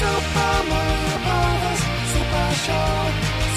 Super 0.00 0.56
Mario 0.72 1.16
Brothers 1.26 1.82
Super 2.12 2.48
Show, 2.64 2.92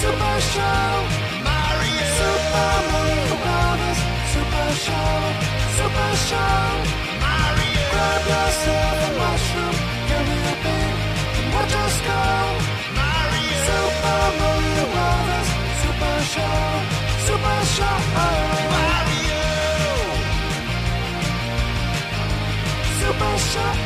Super 0.02 0.36
Show. 0.52 0.92
Mario. 1.40 2.04
Super 2.20 2.74
Mario 2.92 3.34
Brothers 3.44 4.00
Super 4.28 4.68
Show, 4.84 5.16
Super 5.78 6.12
Show. 6.28 6.68
Mario. 7.24 7.84
Grab 7.92 8.22
yourself 8.28 9.08
a 9.08 9.10
mushroom, 9.20 9.76
give 10.08 10.24
me 10.28 10.38
a 10.44 10.56
beat, 10.60 10.96
and 11.40 11.48
watch 11.54 11.74
us 11.84 11.96
go. 12.08 12.20
Mario. 12.92 13.56
Super 13.64 14.24
Mario 14.40 14.84
Brothers 14.92 15.48
Super 15.80 16.16
Show, 16.32 16.60
Super 17.24 17.60
Show. 17.72 17.96
Mario. 18.20 19.40
Super 23.00 23.34
Show. 23.48 23.83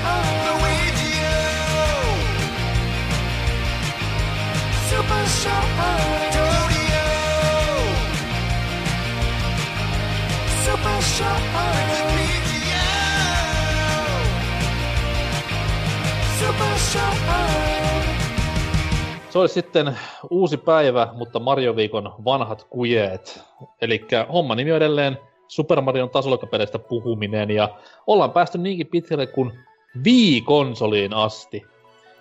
Se 19.30 19.38
olisi 19.38 19.54
sitten 19.54 19.98
uusi 20.30 20.56
päivä, 20.56 21.08
mutta 21.12 21.38
Mario-viikon 21.38 22.14
vanhat 22.24 22.66
kujeet. 22.70 23.42
Eli 23.80 24.06
homma 24.32 24.54
nimi 24.54 24.72
on 24.72 24.76
edelleen 24.76 25.18
Super 25.48 25.80
Marion 25.80 26.10
tasolokapeleistä 26.10 26.78
puhuminen, 26.78 27.50
ja 27.50 27.68
ollaan 28.06 28.30
päästy 28.30 28.58
niinkin 28.58 28.86
pitkälle 28.86 29.26
kuin 29.26 29.58
Wii-konsoliin 30.04 31.14
asti. 31.14 31.66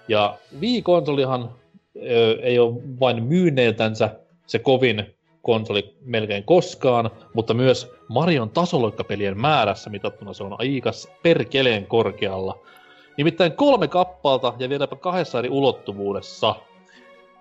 Ja 0.08 0.38
Wii-konsolihan 0.59 1.49
ei 2.42 2.60
ole 2.60 2.76
vain 3.00 3.24
myynneiltänsä 3.24 4.10
se 4.48 4.59
kovin 4.59 5.16
konsoli 5.42 5.95
melkein 6.02 6.44
koskaan, 6.44 7.12
mutta 7.34 7.54
myös 7.54 7.92
Marion 8.08 8.50
tasoloikkapelien 8.50 9.42
määrässä 9.42 9.89
mitattuna 9.89 10.34
se 10.34 10.44
on 10.44 10.56
aikas 10.59 11.08
perkeleen 11.23 11.86
korkealla. 11.86 12.59
Nimittäin 13.17 13.52
kolme 13.52 13.88
kappalta 13.88 14.54
ja 14.59 14.70
vieläpä 14.70 14.95
kahdessa 14.95 15.39
eri 15.39 15.50
ulottuvuudessa. 15.50 16.56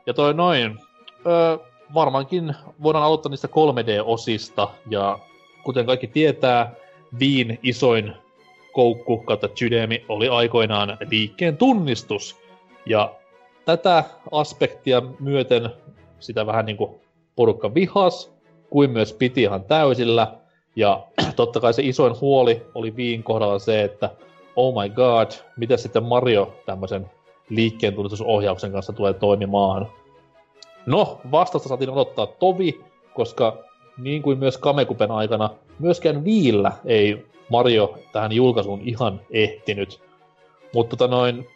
Ja 0.06 0.14
toi 0.14 0.34
noin, 0.34 0.78
öö, 1.26 1.58
varmaankin 1.94 2.54
voidaan 2.82 3.04
aloittaa 3.04 3.30
niistä 3.30 3.48
3D-osista, 3.48 4.68
ja 4.90 5.18
kuten 5.64 5.86
kaikki 5.86 6.06
tietää, 6.06 6.74
Viin 7.18 7.58
isoin 7.62 8.12
koukku 8.72 9.18
kautta 9.18 9.48
oli 10.08 10.28
aikoinaan 10.28 10.96
liikkeen 11.10 11.56
tunnistus. 11.56 12.36
Ja 12.86 13.14
tätä 13.66 14.04
aspektia 14.32 15.02
myöten 15.20 15.70
sitä 16.20 16.46
vähän 16.46 16.66
niinku 16.66 17.00
porukka 17.36 17.74
vihas, 17.74 18.32
kuin 18.70 18.90
myös 18.90 19.12
piti 19.12 19.42
ihan 19.42 19.64
täysillä. 19.64 20.34
Ja 20.76 21.06
totta 21.36 21.60
kai 21.60 21.74
se 21.74 21.82
isoin 21.82 22.20
huoli 22.20 22.66
oli 22.74 22.96
Viin 22.96 23.22
kohdalla 23.22 23.58
se, 23.58 23.82
että 23.82 24.10
oh 24.56 24.82
my 24.82 24.88
god, 24.88 25.30
miten 25.56 25.78
sitten 25.78 26.02
Mario 26.02 26.54
tämmöisen 26.66 27.10
liikkeen 27.48 27.94
tunnistusohjauksen 27.94 28.72
kanssa 28.72 28.92
tulee 28.92 29.12
toimimaan. 29.12 29.88
No, 30.86 31.20
vastausta 31.30 31.68
saatiin 31.68 31.90
odottaa 31.90 32.26
tovi, 32.26 32.80
koska 33.14 33.56
niin 33.98 34.22
kuin 34.22 34.38
myös 34.38 34.58
Kamekupen 34.58 35.10
aikana, 35.10 35.50
myöskään 35.78 36.24
Viillä 36.24 36.72
ei 36.84 37.26
Mario 37.48 37.98
tähän 38.12 38.32
julkaisuun 38.32 38.80
ihan 38.84 39.20
ehtinyt. 39.30 40.00
Mutta 40.74 40.96
tota 40.96 41.16
noin, 41.16 41.48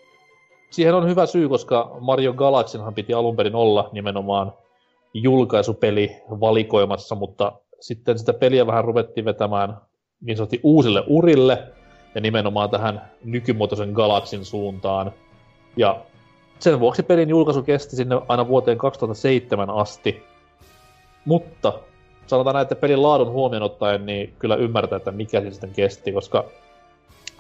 siihen 0.70 0.94
on 0.94 1.08
hyvä 1.08 1.26
syy, 1.26 1.48
koska 1.48 1.96
Mario 2.00 2.32
Galaxinhan 2.32 2.94
piti 2.94 3.14
alun 3.14 3.36
perin 3.36 3.54
olla 3.54 3.88
nimenomaan 3.92 4.52
julkaisupeli 5.14 6.16
valikoimassa, 6.30 7.14
mutta 7.14 7.52
sitten 7.80 8.18
sitä 8.18 8.32
peliä 8.32 8.66
vähän 8.66 8.84
ruvettiin 8.84 9.24
vetämään 9.24 9.76
niin 10.20 10.36
sanotusti 10.36 10.60
uusille 10.62 11.04
urille 11.06 11.62
ja 12.14 12.20
nimenomaan 12.20 12.70
tähän 12.70 13.10
nykymuotoisen 13.24 13.92
Galaxin 13.92 14.44
suuntaan. 14.44 15.12
Ja 15.76 16.00
sen 16.58 16.80
vuoksi 16.80 17.02
pelin 17.02 17.28
julkaisu 17.28 17.62
kesti 17.62 17.96
sinne 17.96 18.20
aina 18.28 18.48
vuoteen 18.48 18.78
2007 18.78 19.70
asti. 19.70 20.22
Mutta 21.24 21.72
sanotaan 22.26 22.54
näin, 22.54 22.62
että 22.62 22.76
pelin 22.76 23.02
laadun 23.02 23.30
huomioon 23.30 23.62
ottaen, 23.62 24.06
niin 24.06 24.34
kyllä 24.38 24.56
ymmärtää, 24.56 24.96
että 24.96 25.10
mikä 25.10 25.40
se 25.40 25.50
sitten 25.50 25.72
kesti, 25.72 26.12
koska 26.12 26.44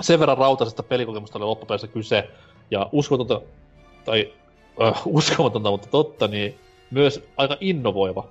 sen 0.00 0.20
verran 0.20 0.38
rautaisesta 0.38 0.82
pelikokemusta 0.82 1.38
oli 1.38 1.46
loppupeleissä 1.46 1.86
kyse, 1.86 2.28
ja 2.70 2.88
uskomatonta, 2.92 3.46
tai 4.04 4.32
äh, 4.82 5.02
uskomatonta, 5.16 5.70
mutta 5.70 5.88
totta, 5.90 6.28
niin 6.28 6.54
myös 6.90 7.24
aika 7.36 7.56
innovoiva 7.60 8.28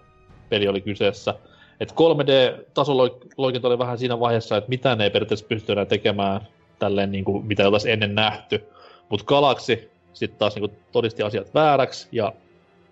peli 0.50 0.68
oli 0.68 0.82
kyseessä. 0.82 1.36
Et 1.80 1.92
3D-tasoloikinta 1.92 3.68
oli 3.68 3.80
vähän 3.80 3.98
siinä 3.98 4.20
vaiheessa, 4.20 4.58
että 4.58 4.70
mitään 4.70 5.02
ei 5.02 5.10
periaatteessa 5.10 5.46
pysty 5.46 5.72
enää 5.72 5.86
tekemään 5.86 6.48
tälleen 6.80 7.12
niin 7.12 7.26
kuin, 7.26 7.46
mitä 7.46 7.66
oltaisiin 7.66 7.94
ennen 7.94 8.16
nähty. 8.16 8.64
Mutta 9.10 9.26
Galaxy 9.26 9.92
sitten 10.14 10.40
taas 10.40 10.56
niin 10.56 10.70
kuin, 10.70 10.80
todisti 10.92 11.24
asiat 11.24 11.54
vääräksi 11.54 12.08
ja 12.12 12.34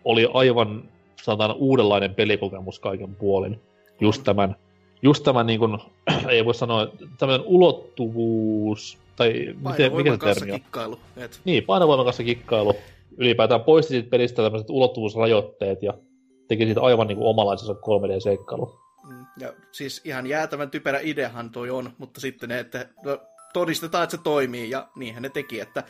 oli 0.05 0.29
aivan 0.33 0.83
sanotaan 1.23 1.55
uudenlainen 1.57 2.15
pelikokemus 2.15 2.79
kaiken 2.79 3.15
puolin. 3.15 3.61
Just 3.99 4.23
tämän, 4.23 4.55
just 5.01 5.23
tämän 5.23 5.47
niin 5.47 5.59
kuin, 5.59 5.77
ei 6.29 6.45
voi 6.45 6.55
sanoa, 6.55 6.87
tämmöinen 7.17 7.47
ulottuvuus, 7.47 8.97
tai 9.17 9.55
miten, 9.69 9.95
mikä 9.95 10.11
se 10.11 10.17
termi 10.17 10.51
on? 10.51 10.59
kikkailu. 10.61 10.99
Et. 11.17 11.41
Niin, 11.45 11.63
painovoiman 11.63 12.05
kanssa 12.05 12.23
kikkailu. 12.23 12.73
Ylipäätään 13.17 13.61
poisti 13.61 13.93
siitä 13.93 14.09
pelistä 14.09 14.43
tämmöiset 14.43 14.69
ulottuvuusrajoitteet 14.69 15.83
ja 15.83 15.93
teki 16.47 16.65
siitä 16.65 16.81
aivan 16.81 17.07
niin 17.07 17.17
kuin 17.17 17.27
omalaisensa 17.27 17.73
3D-seikkailu. 17.73 18.79
Mm, 19.07 19.25
Ja 19.39 19.53
siis 19.71 20.01
ihan 20.05 20.27
jäätävän 20.27 20.71
typerä 20.71 20.99
ideahan 21.03 21.49
toi 21.49 21.69
on, 21.69 21.89
mutta 21.97 22.21
sitten 22.21 22.49
ne, 22.49 22.59
että 22.59 22.89
no, 23.05 23.19
todistetaan, 23.53 24.03
että 24.03 24.17
se 24.17 24.23
toimii, 24.23 24.69
ja 24.69 24.87
niinhän 24.95 25.23
ne 25.23 25.29
teki, 25.29 25.59
että 25.59 25.83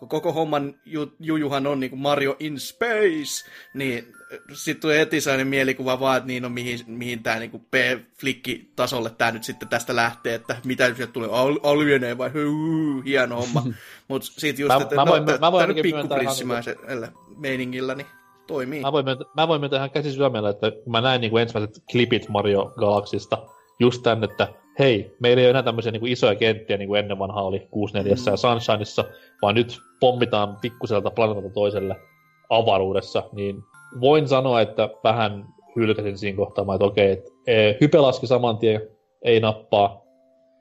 kun 0.00 0.08
koko 0.08 0.32
homman 0.32 0.74
ju- 0.84 1.12
jujuhan 1.20 1.66
on 1.66 1.80
niin 1.80 1.90
kuin 1.90 2.00
Mario 2.00 2.36
in 2.38 2.60
Space, 2.60 3.50
niin 3.74 4.12
sitten 4.52 4.80
tulee 4.80 4.98
heti 4.98 5.20
sellainen 5.20 5.46
mielikuva 5.46 6.00
vaan, 6.00 6.16
että 6.16 6.26
niin 6.26 6.44
on 6.44 6.52
mihin, 6.52 6.80
mihin 6.86 7.22
tämä 7.22 7.38
niin 7.38 7.66
P-flikki-tasolle 7.70 9.10
tämä 9.10 9.30
nyt 9.30 9.44
sitten 9.44 9.68
tästä 9.68 9.96
lähtee, 9.96 10.34
että 10.34 10.56
mitä 10.64 10.94
sieltä 10.94 11.12
tulee, 11.12 11.28
Al- 11.32 11.60
alienee 11.62 12.18
vai 12.18 12.30
huu, 12.30 13.02
hieno 13.02 13.36
homma. 13.36 13.62
Mutta 14.08 14.28
sitten 14.38 14.62
just, 14.62 14.74
Mä- 14.74 14.82
että 14.82 14.94
mä 14.96 15.06
voin- 15.06 15.26
no, 15.26 15.38
mä 15.40 15.52
voin 15.52 15.62
tämä 15.62 15.72
nyt 15.74 15.86
ihan 15.86 16.02
pikkuprissimäisellä 16.02 17.08
meiningillä, 17.36 17.94
niin 17.94 18.06
toimii. 18.46 18.80
Mä 18.80 18.92
voin, 18.92 19.04
myöntää, 19.04 19.26
mä 19.36 19.48
voin 19.48 19.60
myöntää 19.60 19.76
ihan 19.76 19.90
käsi 19.90 20.12
sydämellä, 20.12 20.50
että 20.50 20.70
kun 20.70 20.92
mä 20.92 21.00
näin 21.00 21.20
niin 21.20 21.30
kuin 21.30 21.42
ensimmäiset 21.42 21.82
klipit 21.90 22.28
Mario 22.28 22.72
Galaxista, 22.76 23.38
just 23.80 24.02
tän, 24.02 24.24
että 24.24 24.48
hei, 24.80 25.16
meillä 25.20 25.40
ei 25.40 25.46
ole 25.46 25.50
enää 25.50 25.62
tämmöisiä 25.62 25.92
niin 25.92 26.00
kuin 26.00 26.12
isoja 26.12 26.34
kenttiä 26.34 26.76
niin 26.76 26.88
kuin 26.88 26.98
ennen 26.98 27.18
vanhaa 27.18 27.44
oli 27.44 27.68
64 27.70 28.24
mm. 28.24 28.32
ja 28.32 28.36
Sunshineissa, 28.36 29.04
vaan 29.42 29.54
nyt 29.54 29.80
pommitaan 30.00 30.56
pikkuselta 30.60 31.10
planeetalta 31.10 31.54
toiselle 31.54 31.96
avaruudessa, 32.50 33.22
niin 33.32 33.62
voin 34.00 34.28
sanoa, 34.28 34.60
että 34.60 34.88
vähän 35.04 35.44
hylkäsin 35.76 36.18
siinä 36.18 36.36
kohtaa, 36.36 36.74
että 36.74 36.84
okei, 36.84 37.12
että 37.12 37.30
e, 37.46 37.76
hype 37.80 37.98
laski 37.98 38.26
saman 38.26 38.58
tien, 38.58 38.80
ei 39.22 39.40
nappaa, 39.40 40.02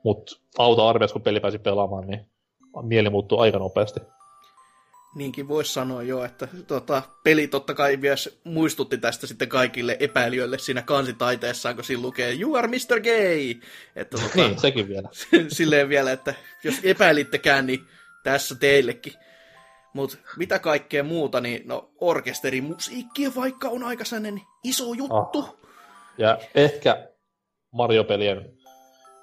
mutta 0.04 0.36
auto 0.58 0.88
arvias, 0.88 1.14
kun 1.14 1.22
peli 1.22 1.40
pääsi 1.40 1.60
pelaamaan, 1.60 2.08
niin 2.08 2.26
mieli 2.82 3.10
muuttuu 3.10 3.40
aika 3.40 3.60
nopeasti. 3.60 4.00
Niinkin 5.16 5.48
voisi 5.48 5.74
sanoa 5.74 6.04
jo, 6.04 6.24
että 6.24 6.48
tota, 6.68 7.02
peli 7.24 7.48
totta 7.48 7.74
kai 7.74 7.98
myös 7.98 8.40
muistutti 8.44 8.98
tästä 8.98 9.28
sitten 9.28 9.50
kaikille 9.50 9.98
epäilijöille 10.00 10.58
siinä 10.58 10.82
kansitaiteessaan, 10.82 11.76
kun 11.76 11.84
siinä 11.84 12.02
lukee 12.02 12.36
You 12.40 12.56
are 12.56 12.68
Mr. 12.68 13.00
Gay! 13.02 13.56
Että 13.96 14.18
tota, 14.22 14.36
Niin, 14.36 14.60
sekin 14.60 14.88
vielä. 14.88 15.10
silleen 15.58 15.90
vielä, 15.90 16.12
että 16.12 16.34
jos 16.64 16.76
epäilittekään, 16.84 17.68
niin 17.68 17.80
tässä 18.24 18.56
teillekin. 18.56 19.14
Mutta 19.94 20.18
mitä 20.38 20.60
kaikkea 20.60 21.04
muuta, 21.04 21.42
niin 21.42 21.62
no 21.68 21.92
orkesterimusiikki 22.02 23.36
vaikka 23.36 23.70
on 23.70 23.84
aika 23.84 24.06
sellainen 24.06 24.42
iso 24.64 24.94
juttu. 24.94 25.40
Ah. 25.40 25.54
Ja 26.18 26.40
ehkä 26.56 27.10
Mario-pelien, 27.72 28.59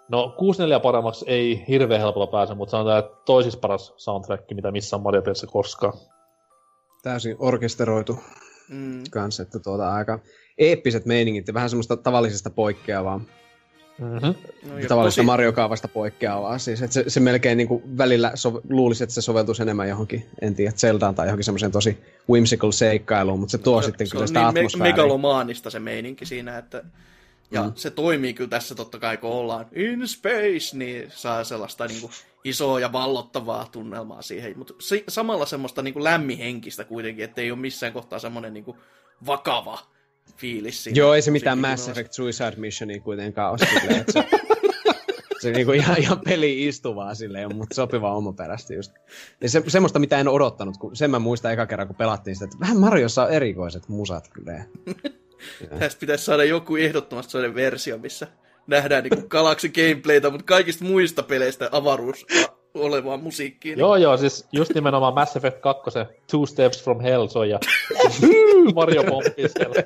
no 0.08 0.35
64 0.38 0.81
paremmaksi 0.81 1.25
ei 1.29 1.64
hirveän 1.69 2.00
helpolla 2.00 2.26
pääse, 2.26 2.55
mutta 2.55 2.70
sanotaan, 2.70 2.99
että 2.99 3.17
toisiksi 3.25 3.58
paras 3.58 3.94
soundtrack, 3.97 4.44
mitä 4.55 4.70
missään 4.73 5.03
Mario-pelissä 5.03 5.47
koskaan. 5.47 5.93
Täysin 7.03 7.37
orkesteroitu 7.38 8.19
Mm. 8.69 9.03
kanssa, 9.11 9.43
että 9.43 9.58
tuota 9.58 9.94
aika 9.94 10.19
eeppiset 10.58 11.06
meiningit 11.06 11.49
ja 11.49 11.55
vähän 11.55 11.70
semmoista 11.70 11.97
tavallisesta 11.97 12.50
poikkeavaa. 12.50 13.19
Mm-hmm. 13.99 14.35
No, 14.73 14.88
tavallisesta 14.88 15.20
tosi- 15.20 15.26
Mario-kaavasta 15.26 15.88
poikkeavaa. 15.88 16.58
Siis, 16.58 16.82
että 16.82 16.94
se, 16.94 17.05
se 17.08 17.20
melkein 17.20 17.58
niin 17.58 17.69
kuin 17.69 17.99
välillä 17.99 18.32
sov- 18.35 18.61
luulisi, 18.70 19.05
että 19.05 19.14
se 19.14 19.23
soveltuisi 19.23 19.62
enemmän 19.62 19.88
johonkin, 19.88 20.26
en 20.41 20.55
tiedä, 20.55 20.73
Zeldaan 20.73 21.14
tai 21.14 21.26
johonkin 21.26 21.44
semmoiseen 21.44 21.73
tosi 21.73 21.99
whimsical 22.31 22.70
seikkailuun, 22.73 23.41
mutta 23.41 23.50
se 23.50 23.58
tuo 23.58 23.82
se, 23.82 23.87
sitten 23.87 24.06
se 24.06 24.12
kyllä 24.12 24.26
sitä 24.26 24.41
niin 24.41 24.55
me- 24.55 24.61
atmosfääriä. 24.61 24.93
megalomaanista 24.93 25.70
se 25.70 25.79
meininki 25.79 26.26
siinä, 26.26 26.58
että 26.58 26.85
ja 27.50 27.62
Mm. 27.62 27.72
se 27.75 27.90
toimii 27.90 28.34
kyllä 28.34 28.50
tässä 28.50 28.75
totta 28.75 28.98
kai, 28.98 29.16
kun 29.16 29.31
ollaan 29.31 29.66
in 29.75 30.08
space, 30.08 30.76
niin 30.76 31.10
saa 31.10 31.44
sellaista 31.44 31.87
niin 31.87 32.00
kuin 32.00 32.12
isoa 32.44 32.81
ja 32.81 32.93
vallottavaa 32.93 33.69
tunnelmaa 33.72 34.22
siihen, 34.22 34.58
mutta 34.58 34.75
si- 34.81 35.04
samalla 35.08 35.46
semmoista 35.46 35.82
niin 35.82 35.94
kuin 35.94 36.04
lämmihenkistä 36.04 36.84
kuitenkin, 36.84 37.25
että 37.25 37.40
ei 37.40 37.50
ole 37.50 37.58
missään 37.58 37.93
kohtaa 37.93 38.19
semmoinen 38.19 38.54
niin 38.54 38.64
kuin 38.64 38.76
vakava 39.26 39.78
fiilis 40.37 40.84
siinä. 40.84 40.96
Joo, 40.98 41.14
ei 41.14 41.22
se 41.22 41.31
mitään 41.31 41.58
Mass. 41.58 41.88
Effect 41.88 42.12
Suicide 42.12 42.52
Missionia 42.56 43.00
kuitenkaan 43.00 43.50
ole 43.50 43.58
silleen, 43.58 44.04
se, 44.10 44.25
se 45.40 45.52
niinku 45.52 45.72
ihan, 45.72 45.96
ihan 46.00 46.20
peli 46.25 46.66
istuvaa 46.66 47.14
silleen, 47.14 47.56
mutta 47.56 47.75
sopiva 47.75 48.14
omaperäisesti 48.14 48.75
just. 48.75 48.93
Ja 49.40 49.48
se, 49.50 49.62
semmoista, 49.69 49.98
mitä 49.98 50.19
en 50.19 50.28
odottanut, 50.28 50.76
kun 50.76 50.96
sen 50.96 51.10
mä 51.10 51.19
muistan 51.19 51.52
eka 51.52 51.66
kerran, 51.66 51.87
kun 51.88 51.96
pelattiin 51.96 52.37
sitä, 52.37 52.44
että 52.44 52.56
vähän 52.60 52.78
Mariossa 52.81 53.22
on 53.25 53.31
erikoiset 53.32 53.88
musat 53.88 54.28
kyllä. 54.28 54.64
Tästä 55.78 56.00
pitäisi 56.00 56.24
saada 56.24 56.44
joku 56.44 56.76
ehdottomasti 56.76 57.32
sellainen 57.32 57.54
versio, 57.54 57.98
missä 57.98 58.26
nähdään 58.66 59.04
niin 59.04 59.24
Galaxy 59.28 59.68
gameplaytä, 59.68 60.30
mutta 60.30 60.44
kaikista 60.46 60.84
muista 60.84 61.22
peleistä 61.22 61.68
avaruus 61.72 62.26
olevaa 62.74 63.16
musiikkiin. 63.16 63.72
Niin 63.72 63.80
Joo, 63.80 63.96
joo, 63.96 64.16
siis 64.16 64.48
just 64.52 64.74
nimenomaan 64.74 65.14
Mass 65.14 65.36
Effect 65.36 65.58
2, 65.60 65.90
Two 66.30 66.46
Steps 66.46 66.84
from 66.84 67.00
Hell 67.00 67.26
soi 67.26 67.50
ja 67.50 67.58
Mario 68.74 69.04
pomppii 69.04 69.48
siellä. 69.48 69.82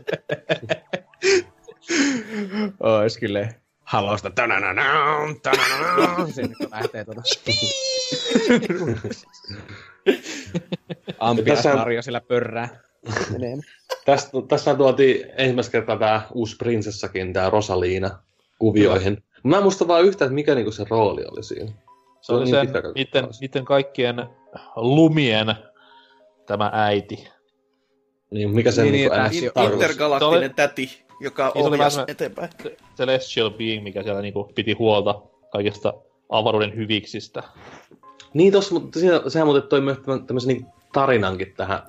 Ois 2.81 3.19
kyllä 3.19 3.49
halosta. 3.85 4.31
Tananana, 4.31 4.83
tananana. 5.43 6.27
Sinne 6.35 6.55
kun 6.59 6.69
lähtee 6.71 7.05
tuota. 7.05 7.23
Ampia 11.19 11.55
Tässä- 11.55 11.77
Mario 11.77 12.03
sillä 12.03 12.21
pörrää. 12.21 12.69
Tästä, 14.05 14.31
tässä 14.49 14.75
tuotiin 14.75 15.27
ensimmäistä 15.37 15.73
kertaa 15.73 15.97
tämä 15.99 16.23
uusi 16.35 16.57
prinsessakin, 16.57 17.33
tämä 17.33 17.51
Rosaliina 17.51 18.11
kuvioihin. 18.59 19.23
Mä 19.45 19.57
en 19.57 19.63
muista 19.63 19.89
vaan 19.89 20.05
yhtään, 20.05 20.27
että 20.27 20.35
mikä 20.35 20.55
niinku 20.55 20.73
se 20.73 20.85
rooli 20.91 21.25
oli 21.25 21.43
siinä. 21.43 21.73
Se 22.21 22.33
oli 22.33 22.45
niin 22.45 22.55
sen, 22.55 22.61
pitkä 22.67 22.83
niiden, 22.95 23.29
niiden 23.41 23.65
kaikkien 23.65 24.27
lumien 24.77 25.55
tämä 26.47 26.71
äiti. 26.75 27.29
Niin, 28.31 28.51
mikä 28.51 28.71
se 28.71 28.83
Niin, 28.83 28.93
niin, 28.93 29.11
niin, 29.13 29.23
niinku 29.23 29.29
ns. 29.37 29.41
se- 29.41 29.51
tarkoitus? 29.55 29.83
Intergalaktinen 29.83 30.33
Se 30.33 30.39
oli- 30.39 30.49
täti, 30.55 31.03
joka 31.21 31.53
Niin 31.55 31.65
se 31.65 31.69
oli 31.69 31.79
vähän- 31.79 32.05
eteenpäin. 32.09 32.51
Celestial 32.97 33.51
Being, 33.51 33.83
mikä 33.83 34.03
siellä 34.03 34.21
niinku 34.23 34.53
piti 34.55 34.73
huolta 34.73 35.23
kaikista 35.53 35.95
avaruuden 36.29 36.77
hyviksistä. 36.77 37.43
Niin 38.35 38.53
tossa, 38.53 38.75
mutta 38.75 39.01
siinä, 39.01 39.21
sehän 39.29 39.47
muuten 39.49 39.69
toi 39.69 39.81
myös 39.81 39.99
tämmöisen 40.27 40.49
niin 40.49 40.67
tarinankin 40.93 41.55
tähän. 41.57 41.83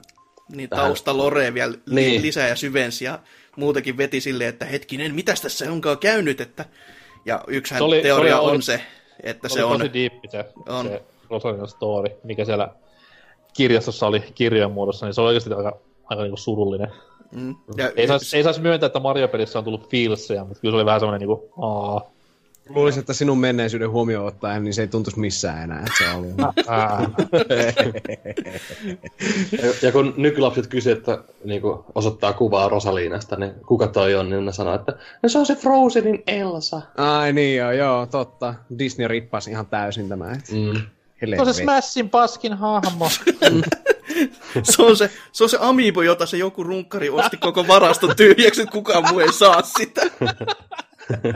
Niin 0.52 0.70
Tähän- 0.70 0.86
tausta 0.86 1.18
Lore 1.18 1.54
vielä 1.54 1.74
Niin. 1.90 2.22
lisää 2.22 2.48
ja 2.48 2.56
syvensi 2.56 3.06
ja 3.06 3.20
muutenkin 3.56 3.98
veti 3.98 4.22
silleen, 4.22 4.50
että 4.50 4.66
hetkinen, 4.66 5.16
mitäs 5.16 5.42
tässä 5.42 5.72
onkaan 5.72 5.98
käynyt, 5.98 6.42
että... 6.42 6.66
Ja 7.26 7.44
yksihän 7.48 7.80
Se 7.80 7.84
oli- 7.84 8.02
teoria 8.02 8.36
se 8.36 8.40
oli- 8.40 8.52
on 8.56 8.62
se, 8.62 8.82
että 9.24 9.50
se, 9.50 9.54
Se 9.54 9.64
oli 9.64 9.74
on... 9.74 9.80
tosi 9.80 9.94
diippi 9.94 10.28
se, 10.32 10.46
on. 10.70 10.86
se 10.88 11.02
Rosalinan 11.30 11.68
story, 11.68 12.10
mikä 12.24 12.46
siellä 12.46 12.70
kirjastossa 13.54 14.08
oli 14.08 14.24
kirjojen 14.36 14.72
muodossa, 14.72 15.06
niin 15.06 15.14
se 15.14 15.22
oli 15.22 15.28
oikeasti 15.28 15.54
aika, 15.54 15.78
aika 16.06 16.24
niinku 16.24 16.38
surullinen. 16.38 16.88
Mm, 17.32 17.56
ja 17.78 17.92
Ei 17.96 18.08
saisi 18.08 18.38
ei 18.38 18.44
sais 18.44 18.60
myöntää, 18.60 18.88
että 18.88 19.00
Mario-pelissä 19.00 19.60
on 19.60 19.66
tullut 19.66 19.90
feelsejä, 19.92 20.44
mutta 20.44 20.62
kyllä 20.62 20.72
se 20.72 20.76
oli 20.76 20.86
vähän 20.86 21.00
semmoinen 21.00 21.28
niinku, 21.28 21.54
aa, 21.62 22.12
Luulisin, 22.76 23.00
että 23.00 23.14
sinun 23.14 23.38
menneisyyden 23.38 23.90
huomioon 23.90 24.28
ottaen, 24.28 24.64
niin 24.64 24.74
se 24.74 24.82
ei 24.82 24.88
tuntuisi 24.88 25.20
missään 25.20 25.64
enää, 25.64 25.80
että 25.80 25.94
se 25.98 26.10
on 26.10 26.16
ollut. 26.16 26.36
ää. 26.68 27.10
Ja, 29.82 29.92
kun 29.92 30.14
nykylapset 30.18 30.68
kysyvät, 30.68 30.98
että 30.98 31.24
niin 31.44 31.62
kuin 31.62 31.80
osoittaa 31.96 32.34
kuvaa 32.34 32.70
Rosaliinasta, 32.70 33.36
niin 33.36 33.52
kuka 33.68 33.88
toi 33.88 34.16
on, 34.16 34.30
niin 34.30 34.46
ne 34.46 34.52
sanoo, 34.52 34.76
että 34.76 34.94
no 35.24 35.30
se 35.30 35.38
on 35.38 35.46
se 35.46 35.56
Frozenin 35.56 36.24
Elsa. 36.28 36.82
Ai 36.98 37.34
niin 37.34 37.58
joo, 37.58 37.72
joo, 37.72 38.06
totta. 38.06 38.54
Disney 38.80 39.08
rippasi 39.08 39.52
ihan 39.52 39.66
täysin 39.66 40.10
tämä. 40.10 40.32
et 40.32 40.52
Mm. 40.52 40.82
Se 41.36 41.42
on 41.42 41.54
se 41.54 41.62
Smashin 41.62 42.10
paskin 42.10 42.54
hahmo. 42.54 43.10
se, 44.64 44.82
on 44.82 44.98
se, 44.98 45.10
se 45.32 45.44
on 45.44 45.50
se 45.50 45.58
Amiibo, 45.62 46.02
jota 46.02 46.26
se 46.26 46.38
joku 46.38 46.64
runkkari 46.64 47.10
osti 47.10 47.38
koko 47.38 47.68
varaston 47.68 48.16
tyhjäksi, 48.16 48.62
että 48.62 48.72
kukaan 48.72 49.04
muu 49.10 49.20
ei 49.20 49.34
saa 49.34 49.62
sitä. 49.62 50.02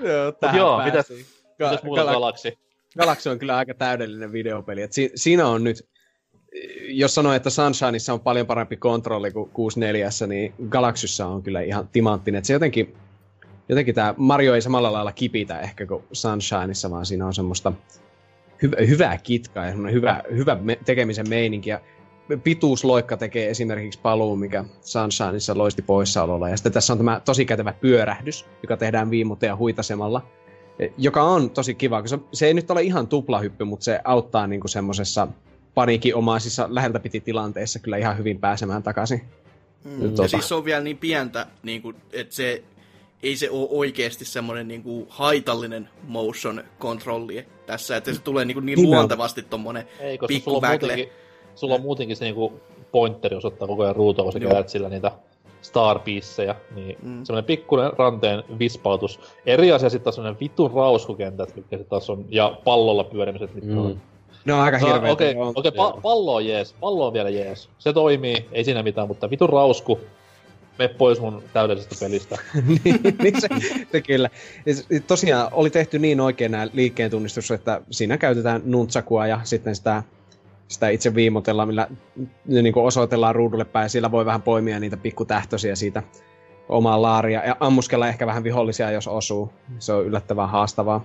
Joo, 0.00 0.32
Mut 0.42 0.54
joo, 0.56 0.78
päästiin. 0.78 1.18
mitäs, 1.18 1.34
Ga- 1.62 1.70
mitäs 1.70 1.82
muuta 1.82 2.02
Galaxy- 2.02 2.12
Galaxy? 2.12 2.52
Galaxy 2.98 3.28
on 3.30 3.38
kyllä 3.38 3.56
aika 3.56 3.74
täydellinen 3.74 4.32
videopeli. 4.32 4.82
Et 4.82 4.92
si- 4.92 5.10
siinä 5.14 5.46
on 5.46 5.64
nyt, 5.64 5.88
jos 6.88 7.14
sanoo, 7.14 7.32
että 7.32 7.50
Sunshineissa 7.50 8.12
on 8.12 8.20
paljon 8.20 8.46
parempi 8.46 8.76
kontrolli 8.76 9.30
kuin 9.30 9.50
64, 9.50 10.08
niin 10.26 10.54
Galaxyssa 10.68 11.26
on 11.26 11.42
kyllä 11.42 11.60
ihan 11.60 11.88
timanttinen. 11.88 12.38
Et 12.38 12.44
se 12.44 12.52
jotenkin, 12.52 12.94
jotenkin 13.68 13.94
tämä 13.94 14.14
Mario 14.16 14.54
ei 14.54 14.62
samalla 14.62 14.92
lailla 14.92 15.12
kipitä 15.12 15.60
ehkä 15.60 15.86
kuin 15.86 16.04
Sunshineissa, 16.12 16.90
vaan 16.90 17.06
siinä 17.06 17.26
on 17.26 17.34
semmoista 17.34 17.72
hy- 18.66 18.86
hyvää 18.88 19.18
kitkaa 19.18 19.66
ja 19.66 19.72
hyvä, 19.72 20.22
hyvä 20.36 20.56
me- 20.60 20.78
tekemisen 20.84 21.28
meininki. 21.28 21.70
Ja 21.70 21.80
pituusloikka 22.42 23.16
tekee 23.16 23.50
esimerkiksi 23.50 24.00
paluun, 24.02 24.38
mikä 24.38 24.64
Sunshineissa 24.80 25.58
loisti 25.58 25.82
poissaololla. 25.82 26.48
Ja 26.48 26.56
sitten 26.56 26.72
tässä 26.72 26.92
on 26.92 26.98
tämä 26.98 27.20
tosi 27.24 27.44
kätevä 27.44 27.72
pyörähdys, 27.72 28.46
joka 28.62 28.76
tehdään 28.76 29.10
viimuteen 29.10 29.48
ja 29.48 29.56
huitasemalla 29.56 30.22
joka 30.98 31.22
on 31.22 31.50
tosi 31.50 31.74
kiva, 31.74 32.02
koska 32.02 32.18
se, 32.32 32.46
ei 32.46 32.54
nyt 32.54 32.70
ole 32.70 32.82
ihan 32.82 33.08
tuplahyppy, 33.08 33.64
mutta 33.64 33.84
se 33.84 34.00
auttaa 34.04 34.46
niinku 34.46 34.68
semmoisessa 34.68 35.28
paniikinomaisissa 35.74 36.66
läheltä 36.70 37.00
piti 37.00 37.20
tilanteissa 37.20 37.78
kyllä 37.78 37.96
ihan 37.96 38.18
hyvin 38.18 38.40
pääsemään 38.40 38.82
takaisin. 38.82 39.22
Mm. 39.84 40.16
Ja 40.22 40.28
siis 40.28 40.48
se 40.48 40.54
on 40.54 40.64
vielä 40.64 40.80
niin 40.80 40.98
pientä, 40.98 41.46
niin 41.62 41.82
kuin, 41.82 41.96
että 42.12 42.34
se 42.34 42.62
ei 43.22 43.36
se 43.36 43.50
ole 43.50 43.68
oikeasti 43.70 44.24
semmoinen 44.24 44.68
niin 44.68 44.82
kuin 44.82 45.06
haitallinen 45.08 45.88
motion 46.02 46.64
kontrolli 46.78 47.46
tässä, 47.66 47.96
että 47.96 48.14
se 48.14 48.20
tulee 48.20 48.44
niin, 48.44 48.54
kuin 48.54 48.66
niin 48.66 48.76
Nimenomaan. 48.76 48.98
luontevasti 48.98 49.42
tommonen 49.42 49.88
Ei, 50.00 50.18
koska 50.18 50.38
sulla 50.44 50.60
pikku 50.60 50.78
muutenkin, 50.78 51.08
sulla 51.58 51.74
on 51.74 51.80
muutenkin 51.82 52.16
se 52.16 52.24
niinku 52.24 52.52
pointeri 52.92 53.36
osoittaa 53.36 53.68
koko 53.68 53.82
ajan 53.82 53.96
ruutua, 53.96 54.24
kun 54.24 54.32
sä 54.32 54.38
Joo. 54.38 54.50
käytät 54.52 54.68
sillä 54.68 54.88
niitä 54.88 55.12
starpieceja, 55.62 56.54
niin 56.74 56.96
Mm. 57.02 57.08
mm. 57.10 57.24
semmoinen 57.24 57.44
pikkuinen 57.46 57.92
ranteen 57.98 58.42
vispautus. 58.58 59.20
Eri 59.46 59.72
asia 59.72 59.90
sitten 59.90 60.04
taas 60.04 60.14
semmoinen 60.14 60.40
vitun 60.40 60.70
rauskukentät, 60.74 61.56
mitkä 61.56 61.76
sitten 61.76 61.90
taas 61.90 62.10
on, 62.10 62.24
ja 62.28 62.58
pallolla 62.64 63.04
pyörimiset, 63.04 63.54
mitkä 63.54 63.70
Mm. 63.70 63.78
on. 63.78 64.00
Ne 64.44 64.52
on 64.54 64.60
aika 64.60 64.78
No. 64.78 65.12
Okei, 65.12 65.34
joo. 65.34 65.52
okay, 65.56 65.70
pa- 65.72 66.00
pallo 66.00 66.34
on 66.34 66.46
jees, 66.46 66.74
pallo 66.80 67.06
on 67.06 67.12
vielä 67.12 67.28
jees. 67.30 67.68
Se 67.78 67.92
toimii, 67.92 68.46
ei 68.52 68.64
siinä 68.64 68.82
mitään, 68.82 69.08
mutta 69.08 69.30
vitun 69.30 69.48
rausku, 69.48 70.00
me 70.78 70.88
pois 70.88 71.20
mun 71.20 71.42
täydellisestä 71.52 71.94
pelistä. 72.00 72.38
niin, 73.22 73.40
se, 73.40 73.48
se 73.92 74.00
kyllä. 74.00 74.30
Se- 74.72 75.00
Tosiaan 75.06 75.48
oli 75.52 75.70
tehty 75.70 75.98
niin 75.98 76.20
oikein 76.20 76.50
nämä 76.50 76.68
liikkeen 76.72 77.10
tunnistus, 77.10 77.50
että 77.50 77.80
siinä 77.90 78.18
käytetään 78.18 78.62
nuntsakua 78.64 79.26
ja 79.26 79.40
sitten 79.44 79.76
sitä, 79.76 80.02
sitä 80.68 80.88
itse 80.88 81.14
viimotella, 81.14 81.66
millä 81.66 81.88
niin 82.46 82.72
kuin 82.72 82.86
osoitellaan 82.86 83.34
ruudulle 83.34 83.64
päin. 83.64 83.84
ja 83.84 83.88
Sillä 83.88 84.10
voi 84.10 84.26
vähän 84.26 84.42
poimia 84.42 84.80
niitä 84.80 84.96
pikkutähtöisiä 84.96 85.74
siitä 85.74 86.02
omaa 86.68 87.02
laaria 87.02 87.46
ja 87.46 87.56
ammuskella 87.60 88.08
ehkä 88.08 88.26
vähän 88.26 88.44
vihollisia, 88.44 88.90
jos 88.90 89.08
osuu. 89.08 89.52
Se 89.78 89.92
on 89.92 90.06
yllättävän 90.06 90.48
haastavaa. 90.48 91.04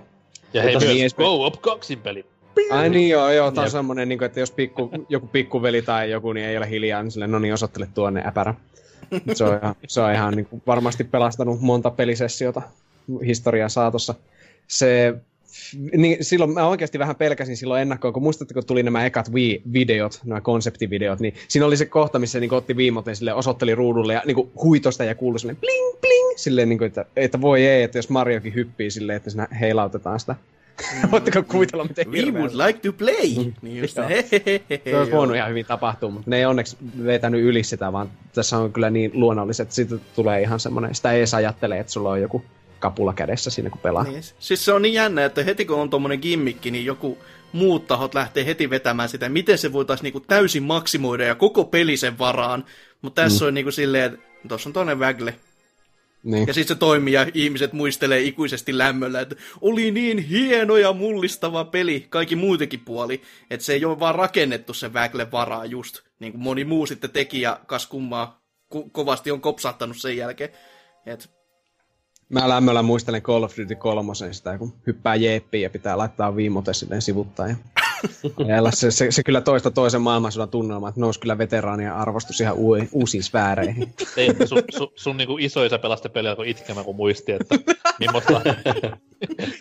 Ja 0.52 0.62
hei, 0.62 0.74
Mutta 0.74 0.86
myös 0.86 0.96
niin, 0.96 1.10
Go 1.16 1.46
Up 1.46 1.54
2 1.60 1.96
peli. 1.96 2.26
Ai 2.70 2.90
niin 2.90 3.10
joo, 3.10 3.30
joo, 3.30 3.50
tää 3.50 3.64
on 3.64 3.70
semmonen, 3.70 4.08
niin 4.08 4.18
kuin, 4.18 4.26
että 4.26 4.40
jos 4.40 4.50
pikku, 4.50 4.90
joku 5.08 5.26
pikkuveli 5.26 5.82
tai 5.82 6.10
joku 6.10 6.32
niin 6.32 6.46
ei 6.46 6.56
ole 6.56 6.70
hiljaa, 6.70 7.02
niin 7.02 7.10
silleen, 7.10 7.30
no 7.30 7.38
niin, 7.38 7.54
osoittele 7.54 7.88
tuonne 7.94 8.22
äpärä. 8.26 8.54
Se 9.34 9.44
on 9.44 9.58
ihan, 9.62 9.74
se 9.88 10.00
on 10.00 10.12
ihan 10.12 10.34
niin 10.34 10.46
kuin, 10.46 10.62
varmasti 10.66 11.04
pelastanut 11.04 11.60
monta 11.60 11.90
pelisessiota 11.90 12.62
historian 13.26 13.70
saatossa. 13.70 14.14
Se, 14.68 15.14
niin 15.96 16.24
silloin 16.24 16.50
mä 16.50 16.66
oikeasti 16.66 16.98
vähän 16.98 17.16
pelkäsin 17.16 17.56
silloin 17.56 17.82
ennakkoon, 17.82 18.14
kun 18.14 18.22
muistatteko 18.22 18.62
tuli 18.62 18.82
nämä 18.82 19.06
ekat 19.06 19.30
Wii-videot, 19.32 20.20
nämä 20.24 20.40
konseptivideot, 20.40 21.20
niin 21.20 21.34
siinä 21.48 21.66
oli 21.66 21.76
se 21.76 21.86
kohta, 21.86 22.18
missä 22.18 22.40
niin 22.40 22.54
otti 22.54 22.76
viimoten 22.76 23.16
sille 23.16 23.34
osoitteli 23.34 23.74
ruudulle 23.74 24.14
ja 24.14 24.22
niin 24.26 24.50
huitosta 24.62 25.04
ja 25.04 25.14
kuului 25.14 25.40
silleen 25.40 25.56
bling 25.56 26.00
bling, 26.00 26.32
silleen 26.36 26.68
niin 26.68 26.78
kuin, 26.78 26.86
että, 26.86 27.04
että 27.16 27.40
voi 27.40 27.66
ei, 27.66 27.82
että 27.82 27.98
jos 27.98 28.08
Mariokin 28.08 28.54
hyppii 28.54 28.90
silleen, 28.90 29.16
että 29.16 29.30
siinä 29.30 29.48
heilautetaan 29.60 30.20
sitä. 30.20 30.34
Voitteko 31.10 31.42
kuvitella, 31.42 31.84
miten 31.84 32.10
We 32.10 32.18
hirveä 32.18 32.40
would 32.40 32.66
like 32.66 32.78
to 32.78 32.92
play! 32.92 33.52
Niin 33.62 33.78
just 33.78 33.94
se 34.84 34.98
olisi 34.98 35.12
voinut 35.12 35.36
ihan 35.36 35.50
hyvin 35.50 35.66
tapahtua, 35.66 36.10
mutta 36.10 36.30
ne 36.30 36.38
ei 36.38 36.44
onneksi 36.44 36.76
vetänyt 37.04 37.42
yli 37.44 37.62
sitä, 37.62 37.92
vaan 37.92 38.10
tässä 38.34 38.58
on 38.58 38.72
kyllä 38.72 38.90
niin 38.90 39.10
luonnolliset, 39.14 39.64
että 39.64 39.74
siitä 39.74 39.96
tulee 40.14 40.42
ihan 40.42 40.60
semmoinen, 40.60 40.94
sitä 40.94 41.12
ei 41.12 41.18
edes 41.18 41.34
ajattele, 41.34 41.78
että 41.78 41.92
sulla 41.92 42.10
on 42.10 42.20
joku 42.20 42.44
kapula 42.78 43.12
kädessä 43.12 43.50
siinä, 43.50 43.70
kun 43.70 43.80
pelaa. 43.80 44.04
Niin. 44.04 44.22
Siis 44.38 44.64
se 44.64 44.72
on 44.72 44.82
niin 44.82 44.94
jännä, 44.94 45.24
että 45.24 45.42
heti 45.42 45.64
kun 45.64 45.80
on 45.80 45.90
tommonen 45.90 46.18
gimmikki, 46.18 46.70
niin 46.70 46.84
joku 46.84 47.18
muut 47.52 47.86
tahot 47.86 48.14
lähtee 48.14 48.46
heti 48.46 48.70
vetämään 48.70 49.08
sitä, 49.08 49.28
miten 49.28 49.58
se 49.58 49.72
voitaisiin 49.72 50.04
niinku 50.04 50.20
täysin 50.20 50.62
maksimoida 50.62 51.24
ja 51.24 51.34
koko 51.34 51.64
peli 51.64 51.96
sen 51.96 52.18
varaan. 52.18 52.64
Mutta 53.02 53.22
tässä 53.22 53.44
mm. 53.44 53.48
on 53.48 53.54
niinku 53.54 53.70
silleen, 53.70 54.14
että 54.14 54.48
tuossa 54.48 54.68
on 54.68 54.72
toinen 54.72 54.98
vägle. 54.98 55.34
Niin. 56.24 56.46
Ja 56.46 56.54
sitten 56.54 56.76
se 56.76 56.78
toimii 56.78 57.14
ja 57.14 57.26
ihmiset 57.34 57.72
muistelee 57.72 58.20
ikuisesti 58.20 58.78
lämmöllä, 58.78 59.20
että 59.20 59.36
oli 59.60 59.90
niin 59.90 60.18
hieno 60.18 60.76
ja 60.76 60.92
mullistava 60.92 61.64
peli, 61.64 62.06
kaikki 62.10 62.36
muutenkin 62.36 62.80
puoli. 62.80 63.22
Että 63.50 63.66
se 63.66 63.72
ei 63.72 63.84
ole 63.84 64.00
vaan 64.00 64.14
rakennettu 64.14 64.74
sen 64.74 64.92
vägle 64.92 65.30
varaa 65.32 65.64
just, 65.64 66.00
niin 66.20 66.32
kuin 66.32 66.42
moni 66.42 66.64
muu 66.64 66.86
sitten 66.86 67.10
teki 67.10 67.40
ja 67.40 67.60
kas 67.66 67.86
kummaa 67.86 68.40
ko- 68.74 68.88
kovasti 68.92 69.30
on 69.30 69.40
kopsahtanut 69.40 69.96
sen 69.96 70.16
jälkeen. 70.16 70.50
Et 71.06 71.30
Mä 72.34 72.48
lämmöllä 72.48 72.82
muistelen 72.82 73.22
Call 73.22 73.42
of 73.42 73.56
Duty 73.58 73.74
3 73.74 74.12
sitä, 74.32 74.58
kun 74.58 74.72
hyppää 74.86 75.14
jeppiin 75.14 75.62
ja 75.62 75.70
pitää 75.70 75.98
laittaa 75.98 76.36
viimote 76.36 76.74
silleen 76.74 77.02
sivuttaa. 77.02 77.48
Ja, 77.48 77.56
ja 78.64 78.70
se, 78.70 78.90
se, 78.90 79.10
se, 79.10 79.22
kyllä 79.22 79.40
toista 79.40 79.70
toisen 79.70 80.00
maailmansodan 80.00 80.48
tunnelma, 80.48 80.88
että 80.88 81.00
nousi 81.00 81.20
kyllä 81.20 81.38
veteraanien 81.38 81.92
arvostus 81.92 82.40
ihan 82.40 82.54
uu, 82.54 82.76
uusiin 82.92 83.22
sfääreihin. 83.22 83.94
Ei, 84.16 84.46
sun, 84.46 84.62
sun, 84.76 84.88
sun 84.94 85.16
niinku 85.16 85.38
isoisä 85.38 85.78
pelasti 85.78 86.08
peliä, 86.08 86.36
kun 86.36 86.46
itkemään, 86.46 86.84
kun 86.84 86.96
muisti, 86.96 87.32
että 87.32 87.54
millaista... 88.00 88.40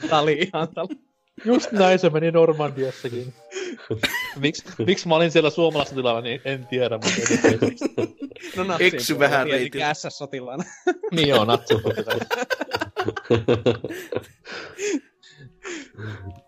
Tää 0.09 0.19
oli 0.19 0.33
ihan 0.33 0.67
tällä. 0.73 1.12
Just 1.45 1.71
näin 1.71 1.99
se 1.99 2.09
meni 2.09 2.31
Normandiassakin. 2.31 3.33
Miksi 4.39 4.63
miks 4.87 5.05
mä 5.05 5.15
olin 5.15 5.31
siellä 5.31 5.49
suomalaisessa 5.49 5.95
tilalla, 5.95 6.21
niin 6.21 6.41
en 6.45 6.67
tiedä. 6.67 6.99
Mutta 7.03 8.63
No 8.63 8.75
Eksy 8.79 9.19
vähän 9.19 9.47
reitin. 9.47 9.59
reitiltä. 9.59 9.93
SS-sotilaana. 9.93 10.63
niin 11.15 11.27
joo, 11.29 11.45
natsi. 11.45 11.73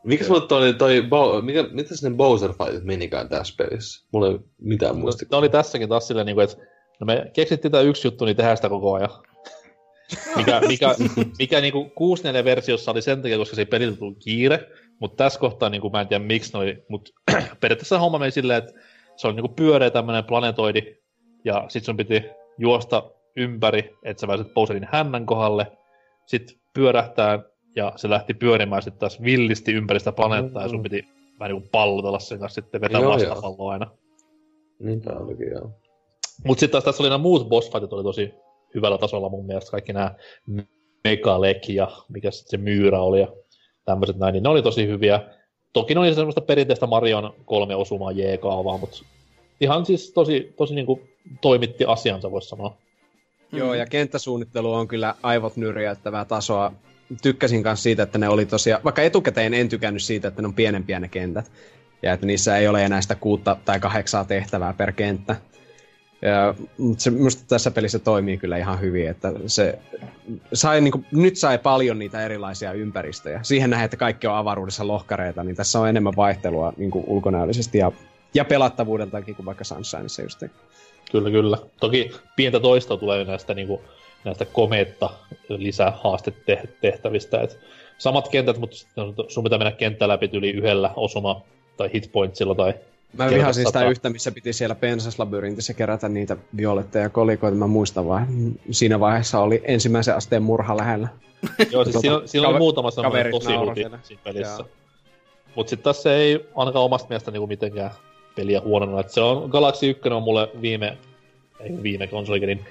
Mikä 0.03 0.25
sulle 0.25 0.47
toi, 0.47 0.73
toi 0.73 1.01
Bo- 1.01 1.41
mikä, 1.41 1.63
mitä 1.71 1.95
sinne 1.97 2.17
Bowser 2.17 2.53
Fightit 2.53 2.83
menikään 2.83 3.29
tässä 3.29 3.53
pelissä? 3.57 4.05
Mulla 4.11 4.27
ei 4.27 4.39
mitään 4.61 4.95
No, 4.95 5.01
muista. 5.01 5.25
ne 5.31 5.37
oli 5.37 5.49
tässäkin 5.49 5.89
taas 5.89 6.07
silleen, 6.07 6.25
niin 6.25 6.35
kuin, 6.35 6.43
että 6.43 6.57
no 6.99 7.05
me 7.05 7.31
keksittiin 7.33 7.71
tämä 7.71 7.81
yksi 7.83 8.07
juttu, 8.07 8.25
niin 8.25 8.37
tehdään 8.37 8.57
sitä 8.57 8.69
koko 8.69 8.93
ajan. 8.93 9.09
Mikä, 10.35 10.61
mikä, 10.67 10.95
mikä 11.39 11.61
niin 11.61 11.73
kuin 11.73 11.91
64-versiossa 11.91 12.91
oli 12.91 13.01
sen 13.01 13.21
takia, 13.21 13.37
koska 13.37 13.55
se 13.55 13.65
peliltä 13.65 13.97
tullut 13.97 14.17
kiire, 14.23 14.69
mutta 14.99 15.23
tässä 15.23 15.39
kohtaa 15.39 15.69
niin 15.69 15.81
kuin, 15.81 15.91
mä 15.91 16.01
en 16.01 16.07
tiedä 16.07 16.23
miksi 16.23 16.53
ne 16.53 16.59
oli, 16.59 16.85
mutta 16.89 17.11
periaatteessa 17.61 17.99
homma 17.99 18.19
meni 18.19 18.31
silleen, 18.31 18.57
että 18.63 18.73
se 19.15 19.27
oli 19.27 19.35
niin 19.35 19.43
kuin 19.43 19.55
pyöreä 19.55 19.89
tämmöinen 19.89 20.23
planetoidi, 20.23 20.81
ja 21.45 21.65
sit 21.67 21.83
sun 21.83 21.97
piti 21.97 22.23
juosta 22.57 23.11
ympäri, 23.35 23.97
että 24.03 24.21
sä 24.21 24.27
pääset 24.27 24.53
Bowserin 24.53 24.87
hännän 24.91 25.25
kohdalle, 25.25 25.71
sit 26.25 26.59
pyörähtää, 26.73 27.39
ja 27.75 27.93
se 27.95 28.09
lähti 28.09 28.33
pyörimään 28.33 28.81
sitten 28.81 28.99
taas 28.99 29.23
villisti 29.23 29.73
ympäri 29.73 29.99
sitä 29.99 30.11
planeettaa, 30.11 30.63
ja 30.63 30.69
sun 30.69 30.83
piti 30.83 31.07
vähän 31.39 31.51
niin 31.51 31.61
kuin 31.61 31.69
pallotella 31.71 32.19
sen 32.19 32.39
kanssa 32.39 32.61
sitten 32.61 32.81
vetää 32.81 33.01
Joo, 33.01 33.11
vastapalloa 33.11 33.71
aina. 33.71 33.91
Niinpä 34.79 35.13
olikin, 35.13 35.51
joo. 35.51 35.71
Mutta 36.45 36.59
sitten 36.59 36.71
taas 36.71 36.83
tässä 36.83 37.03
oli 37.03 37.09
nämä 37.09 37.23
muut 37.23 37.49
boss 37.49 37.71
fightit 37.71 37.93
oli 37.93 38.03
tosi 38.03 38.33
hyvällä 38.75 38.97
tasolla 38.97 39.29
mun 39.29 39.45
mielestä. 39.45 39.71
Kaikki 39.71 39.93
nämä 39.93 40.15
Megalek 41.03 41.69
ja 41.69 41.91
mikä 42.09 42.31
sitten 42.31 42.59
se 42.59 42.63
Myyrä 42.63 43.01
oli 43.01 43.19
ja 43.19 43.27
tämmöiset 43.85 44.17
näin, 44.17 44.33
niin 44.33 44.43
ne 44.43 44.49
oli 44.49 44.61
tosi 44.61 44.87
hyviä. 44.87 45.21
Toki 45.73 45.93
ne 45.93 45.99
oli 45.99 46.15
semmoista 46.15 46.41
perinteistä 46.41 46.87
Marion 46.87 47.33
kolme 47.45 47.75
osumaa 47.75 48.11
J-kaavaa, 48.11 48.77
mutta 48.77 48.97
ihan 49.61 49.85
siis 49.85 50.11
tosi, 50.13 50.53
tosi 50.57 50.75
niinku 50.75 51.01
toimitti 51.41 51.85
asiansa, 51.85 52.31
voisi 52.31 52.49
sanoa. 52.49 52.77
Joo, 53.51 53.73
ja 53.73 53.85
kenttäsuunnittelu 53.85 54.73
on 54.73 54.87
kyllä 54.87 55.15
aivot 55.23 55.55
nyrjäyttävää 55.55 56.25
tasoa. 56.25 56.71
Tykkäsin 57.21 57.61
myös 57.63 57.83
siitä, 57.83 58.03
että 58.03 58.17
ne 58.17 58.29
oli 58.29 58.45
tosiaan, 58.45 58.83
vaikka 58.83 59.01
etukäteen 59.01 59.53
en 59.53 59.69
tykännyt 59.69 60.03
siitä, 60.03 60.27
että 60.27 60.41
ne 60.41 60.47
on 60.47 60.53
pienempiä 60.53 60.99
ne 60.99 61.07
kentät. 61.07 61.51
Ja 62.01 62.13
että 62.13 62.25
niissä 62.25 62.57
ei 62.57 62.67
ole 62.67 62.85
enää 62.85 63.01
sitä 63.01 63.15
kuutta 63.15 63.57
tai 63.65 63.79
kahdeksaa 63.79 64.25
tehtävää 64.25 64.73
per 64.73 64.91
kenttä. 64.91 65.35
Ja, 66.25 66.53
mutta 66.77 67.03
se 67.03 67.11
musta 67.11 67.43
tässä 67.47 67.71
pelissä 67.71 67.99
toimii 67.99 68.37
kyllä 68.37 68.57
ihan 68.57 68.81
hyvin, 68.81 69.09
että 69.09 69.33
se 69.47 69.79
sai, 70.53 70.81
niin 70.81 70.91
kuin, 70.91 71.05
nyt 71.11 71.37
sai 71.37 71.57
paljon 71.57 71.99
niitä 71.99 72.25
erilaisia 72.25 72.71
ympäristöjä. 72.73 73.39
Siihen 73.43 73.69
nähdään, 73.69 73.85
että 73.85 73.97
kaikki 73.97 74.27
on 74.27 74.35
avaruudessa 74.35 74.87
lohkareita, 74.87 75.43
niin 75.43 75.55
tässä 75.55 75.79
on 75.79 75.89
enemmän 75.89 76.13
vaihtelua 76.15 76.73
niin 76.77 76.91
kuin 76.91 77.05
ulkonäöllisesti 77.07 77.77
ja, 77.77 77.91
ja 78.33 78.45
pelattavuudeltakin 78.45 79.35
kuin 79.35 79.45
vaikka 79.45 79.63
Sunshineissa 79.63 80.21
just. 80.21 80.43
Kyllä, 81.11 81.29
kyllä. 81.31 81.57
Toki 81.79 82.11
pientä 82.35 82.59
toistoa 82.59 82.97
tulee 82.97 83.25
näistä, 83.25 83.53
niinku, 83.53 83.81
näistä 84.23 84.45
komeetta 84.45 85.09
lisähaastetehtävistä. 85.49 87.41
Et 87.41 87.59
samat 87.97 88.29
kentät, 88.29 88.57
mutta 88.57 88.75
sun 89.27 89.43
pitää 89.43 89.59
mennä 89.59 89.71
kenttä 89.71 90.07
läpi 90.07 90.29
yli 90.33 90.49
yhdellä 90.49 90.91
osuma 90.95 91.41
tai 91.77 91.89
hitpointsilla 91.93 92.55
tai 92.55 92.73
Mä 93.17 93.23
Kerro 93.23 93.37
vihasin 93.37 93.65
sitä 93.65 93.89
yhtä, 93.89 94.09
missä 94.09 94.31
piti 94.31 94.53
siellä 94.53 94.75
pensaslabyrintissä 94.75 95.73
kerätä 95.73 96.09
niitä 96.09 96.37
violetteja 96.57 97.03
ja 97.03 97.09
kolikoita. 97.09 97.57
Mä 97.57 97.67
muistan 97.67 98.07
vaan, 98.07 98.27
siinä 98.71 98.99
vaiheessa 98.99 99.39
oli 99.39 99.61
ensimmäisen 99.63 100.15
asteen 100.15 100.43
murha 100.43 100.77
lähellä. 100.77 101.07
Joo, 101.71 101.83
siis 101.83 101.97
siinä, 102.01 102.21
siinä 102.25 102.47
oli 102.47 102.57
muutama 102.57 102.91
semmoinen 102.91 103.31
tosi 103.31 103.55
huti 103.55 103.81
siinä 104.03 104.21
pelissä. 104.23 104.63
Mutta 105.55 105.69
sitten 105.69 105.93
tässä 105.93 106.15
ei 106.15 106.45
ainakaan 106.55 106.85
omasta 106.85 107.07
mielestä 107.09 107.31
niinku 107.31 107.47
mitenkään 107.47 107.91
peliä 108.35 108.61
huonona. 108.61 108.99
Et 108.99 109.09
se 109.09 109.21
on 109.21 109.49
Galaxy 109.49 109.89
1 109.89 110.09
on 110.09 110.23
mulle 110.23 110.49
viime, 110.61 110.97
ei 111.59 111.83
viime 111.83 112.07
konsoligenin, 112.07 112.65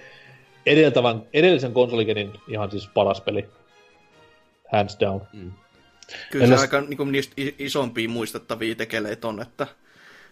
edeltävän, 0.67 1.23
edellisen 1.33 1.73
konsoligenin 1.73 2.33
ihan 2.49 2.71
siis 2.71 2.89
paras 2.95 3.21
peli. 3.21 3.49
Hands 4.73 4.97
down. 5.01 5.21
Kyllä 6.31 6.45
Ennäs- 6.45 6.57
se 6.57 6.61
aika 6.61 6.81
niin 6.81 6.97
kuin, 6.97 7.13
niistä 7.13 7.35
isompia 7.59 8.09
muistettavia 8.09 8.75
tekeleitä 8.75 9.29
on, 9.29 9.43
että, 9.43 9.67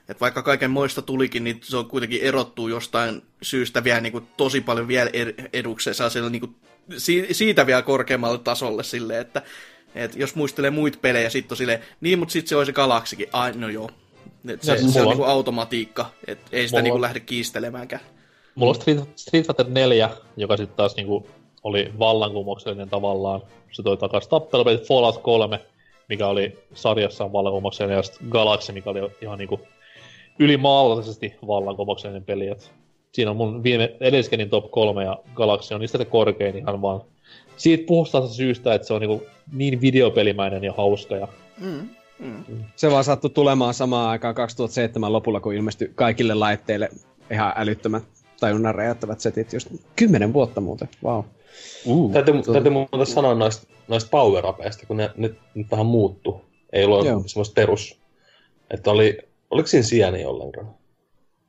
että 0.08 0.20
vaikka 0.20 0.42
kaiken 0.42 0.70
moista 0.70 1.02
tulikin, 1.02 1.44
niin 1.44 1.60
se 1.62 1.76
on 1.76 1.86
kuitenkin 1.86 2.20
erottuu 2.22 2.68
jostain 2.68 3.22
syystä 3.42 3.84
vielä 3.84 4.00
niin 4.00 4.12
kuin, 4.12 4.26
tosi 4.36 4.60
paljon 4.60 4.88
vielä 4.88 5.10
er- 5.10 5.48
edukseen, 5.52 5.94
saa 5.94 6.10
siellä 6.10 6.30
niin 6.30 6.40
kuin, 6.40 6.54
si- 6.96 7.26
siitä 7.32 7.66
vielä 7.66 7.82
korkeammalle 7.82 8.38
tasolle 8.38 8.82
silleen, 8.84 9.20
että, 9.20 9.42
että 9.94 10.18
jos 10.18 10.34
muistelee 10.34 10.70
muita 10.70 10.98
pelejä, 11.02 11.30
sitten 11.30 11.52
on 11.52 11.56
silleen, 11.56 11.80
niin, 12.00 12.18
mutta 12.18 12.32
sitten 12.32 12.48
se 12.48 12.56
olisi 12.56 12.72
Galaxikin, 12.72 13.26
ai, 13.32 13.52
no 13.52 13.68
joo. 13.68 13.90
Et 14.48 14.62
se, 14.62 14.72
Ja 14.72 14.78
se 14.88 15.00
on 15.02 15.08
on- 15.08 15.16
kuin 15.16 15.28
automatiikka, 15.28 16.10
että 16.26 16.46
ei 16.52 16.66
sitä 16.68 16.76
Mulla 16.76 16.82
niin 16.82 16.90
kuin, 16.90 16.96
on- 16.98 17.02
lähde 17.02 17.20
kiistelemäänkään. 17.20 18.02
Mulla 18.54 18.70
on 18.70 18.74
Street, 18.74 19.00
Street 19.16 19.46
Fighter 19.46 19.66
4, 19.68 20.10
joka 20.36 20.56
sitten 20.56 20.76
taas 20.76 20.96
niinku 20.96 21.26
oli 21.62 21.92
vallankumouksellinen 21.98 22.88
tavallaan. 22.90 23.40
Se 23.72 23.82
toi 23.82 23.96
takas 23.96 24.28
tappelupelit 24.28 24.88
Fallout 24.88 25.18
3, 25.22 25.60
mikä 26.08 26.26
oli 26.26 26.58
sarjassaan 26.74 27.32
vallankumouksellinen, 27.32 27.96
ja 27.96 28.02
sitten 28.02 28.28
Galaxy, 28.28 28.72
mikä 28.72 28.90
oli 28.90 29.00
ihan 29.22 29.38
niinku 29.38 29.60
ylimaalaisesti 30.44 31.34
vallankumouksellinen 31.46 32.24
peli. 32.24 32.48
Et 32.48 32.72
siinä 33.12 33.30
on 33.30 33.36
mun 33.36 33.62
viime 33.62 33.96
edelliskenin 34.00 34.50
top 34.50 34.70
3 34.70 35.04
ja 35.04 35.18
Galaxy 35.34 35.74
on 35.74 35.80
niistä 35.80 35.98
se 35.98 36.04
korkein 36.04 36.56
ihan 36.56 36.82
vaan 36.82 37.00
siitä 37.56 37.84
puhtaasta 37.86 38.34
syystä, 38.34 38.74
että 38.74 38.86
se 38.86 38.94
on 38.94 39.00
niinku 39.00 39.26
niin 39.52 39.80
videopelimäinen 39.80 40.64
ja 40.64 40.72
hauska 40.72 41.16
ja 41.16 41.28
Mm, 41.60 41.88
mm. 42.18 42.64
Se 42.76 42.90
vaan 42.90 43.04
sattui 43.04 43.30
tulemaan 43.30 43.74
samaan 43.74 44.10
aikaan 44.10 44.34
2007 44.34 45.12
lopulla, 45.12 45.40
kun 45.40 45.54
ilmestyi 45.54 45.92
kaikille 45.94 46.34
laitteille 46.34 46.90
ihan 47.30 47.52
älyttömät 47.56 48.02
tajunnan 48.40 48.74
räjäyttävät 48.74 49.20
setit. 49.20 49.52
Just 49.52 49.68
kymmenen 49.96 50.32
vuotta 50.32 50.60
muuten, 50.60 50.88
wow. 51.04 51.24
uh, 51.84 52.12
Täytyy, 52.12 52.42
täytyy 52.52 52.72
muuten 52.72 53.06
sanoa 53.06 53.34
noista, 53.34 53.66
noista 53.88 54.10
power 54.10 54.44
kun 54.88 54.96
ne 54.96 55.10
nyt, 55.16 55.38
nyt 55.54 55.70
vähän 55.70 55.86
muuttu. 55.86 56.40
Ei 56.72 56.84
ollut 56.84 57.06
Joo. 57.06 57.22
semmoista 57.26 57.54
perus. 57.54 57.98
Että 58.70 58.90
oli, 58.90 59.18
oliko 59.52 59.66
siinä 59.66 59.82
sieni 59.82 60.24
ollenkaan? 60.24 60.74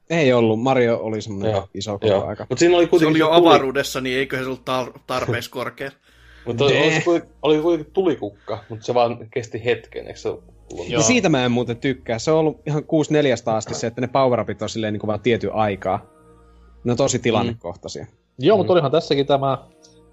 Ei 0.10 0.34
ollut, 0.34 0.62
Mario 0.62 1.00
oli 1.02 1.22
semmoinen 1.22 1.52
Joo, 1.52 1.68
iso 1.74 1.92
koko 1.92 2.08
Joo. 2.08 2.26
aika. 2.26 2.46
Mutta 2.50 2.60
siinä 2.60 2.76
oli 2.78 2.84
Se 2.84 2.90
kuitenkin... 2.90 3.12
oli 3.24 3.34
jo 3.34 3.40
tuli- 3.40 3.48
avaruudessa, 3.54 4.02
niin 4.02 4.18
eiköhän 4.18 4.46
se 4.46 4.50
ollut 4.50 4.62
tar- 4.70 5.00
tarpeeksi 5.08 5.50
korkea. 5.50 5.92
Mutta 6.46 6.64
oli, 6.64 6.78
oli, 6.78 6.92
se 6.92 7.02
kuitenkin- 7.02 7.36
oli 7.42 7.62
kuitenkin 7.62 7.94
tulikukka, 7.94 8.64
mutta 8.70 8.86
se 8.86 8.94
vaan 8.94 9.28
kesti 9.32 9.66
hetken, 9.66 10.08
eikö 10.08 10.20
se 10.20 10.30
ollut? 10.30 10.44
Joo. 10.74 10.86
Ja 10.88 11.02
siitä 11.02 11.30
mä 11.30 11.46
en 11.46 11.52
muuten 11.52 11.78
tykkää. 11.78 12.20
Se 12.20 12.32
on 12.32 12.38
ollut 12.40 12.62
ihan 12.68 12.84
6 12.84 13.14
4 13.14 13.36
asti 13.46 13.74
se, 13.74 13.88
että 13.88 14.02
ne 14.02 14.08
power 14.08 14.40
on 14.40 14.70
silleen 14.70 14.94
niin 14.94 15.00
kuin 15.00 15.08
vaan 15.08 15.20
tietyn 15.20 15.54
aikaa. 15.54 16.06
Ne 16.84 16.92
on 16.92 16.98
tosi 16.98 17.20
tilannekohtaisia. 17.20 18.06
Joo, 18.40 18.58
mutta 18.58 18.74
olihan 18.74 18.92
tässäkin 18.92 19.26
tämä, 19.26 19.58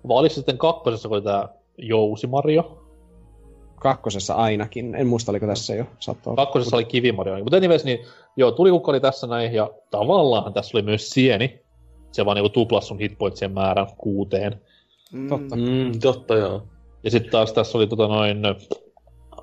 vai 0.09 0.19
oliko 0.19 0.31
se 0.31 0.35
sitten 0.35 0.59
kakkosessa, 0.59 1.09
kun 1.09 1.17
oli 1.17 1.25
tämä 1.25 1.49
Jousi 1.79 2.27
Mario? 2.27 2.80
Kakkosessa 3.81 4.35
ainakin. 4.35 4.95
En 4.95 5.07
muista, 5.07 5.33
oliko 5.33 5.47
tässä 5.47 5.75
jo. 5.75 5.85
Saattaa 5.99 6.31
olla. 6.31 6.45
Kakkosessa 6.45 6.77
oli 6.77 6.85
kivimario. 6.85 7.39
Mutta 7.39 7.57
anyways, 7.57 7.85
niin 7.85 7.99
joo, 8.37 8.53
tulikukka 8.53 8.91
oli 8.91 9.01
tässä 9.01 9.27
näin, 9.27 9.53
ja 9.53 9.71
tavallaan 9.91 10.53
tässä 10.53 10.79
oli 10.79 10.83
myös 10.83 11.11
sieni. 11.11 11.61
Se 12.13 12.25
vaan 12.25 12.35
niinku 12.35 12.49
tuplasi 12.49 12.87
sun 12.87 12.99
hitpointsien 12.99 13.53
määrän 13.53 13.87
kuuteen. 13.99 14.61
Mm. 15.13 15.29
Totta. 15.29 15.57
Mm, 15.57 16.01
totta 16.03 16.37
joo. 16.37 16.63
Ja 17.03 17.11
sitten 17.11 17.33
taas 17.33 17.53
tässä 17.53 17.79
oli 17.79 17.87
tota 17.87 18.09
noin 18.09 18.43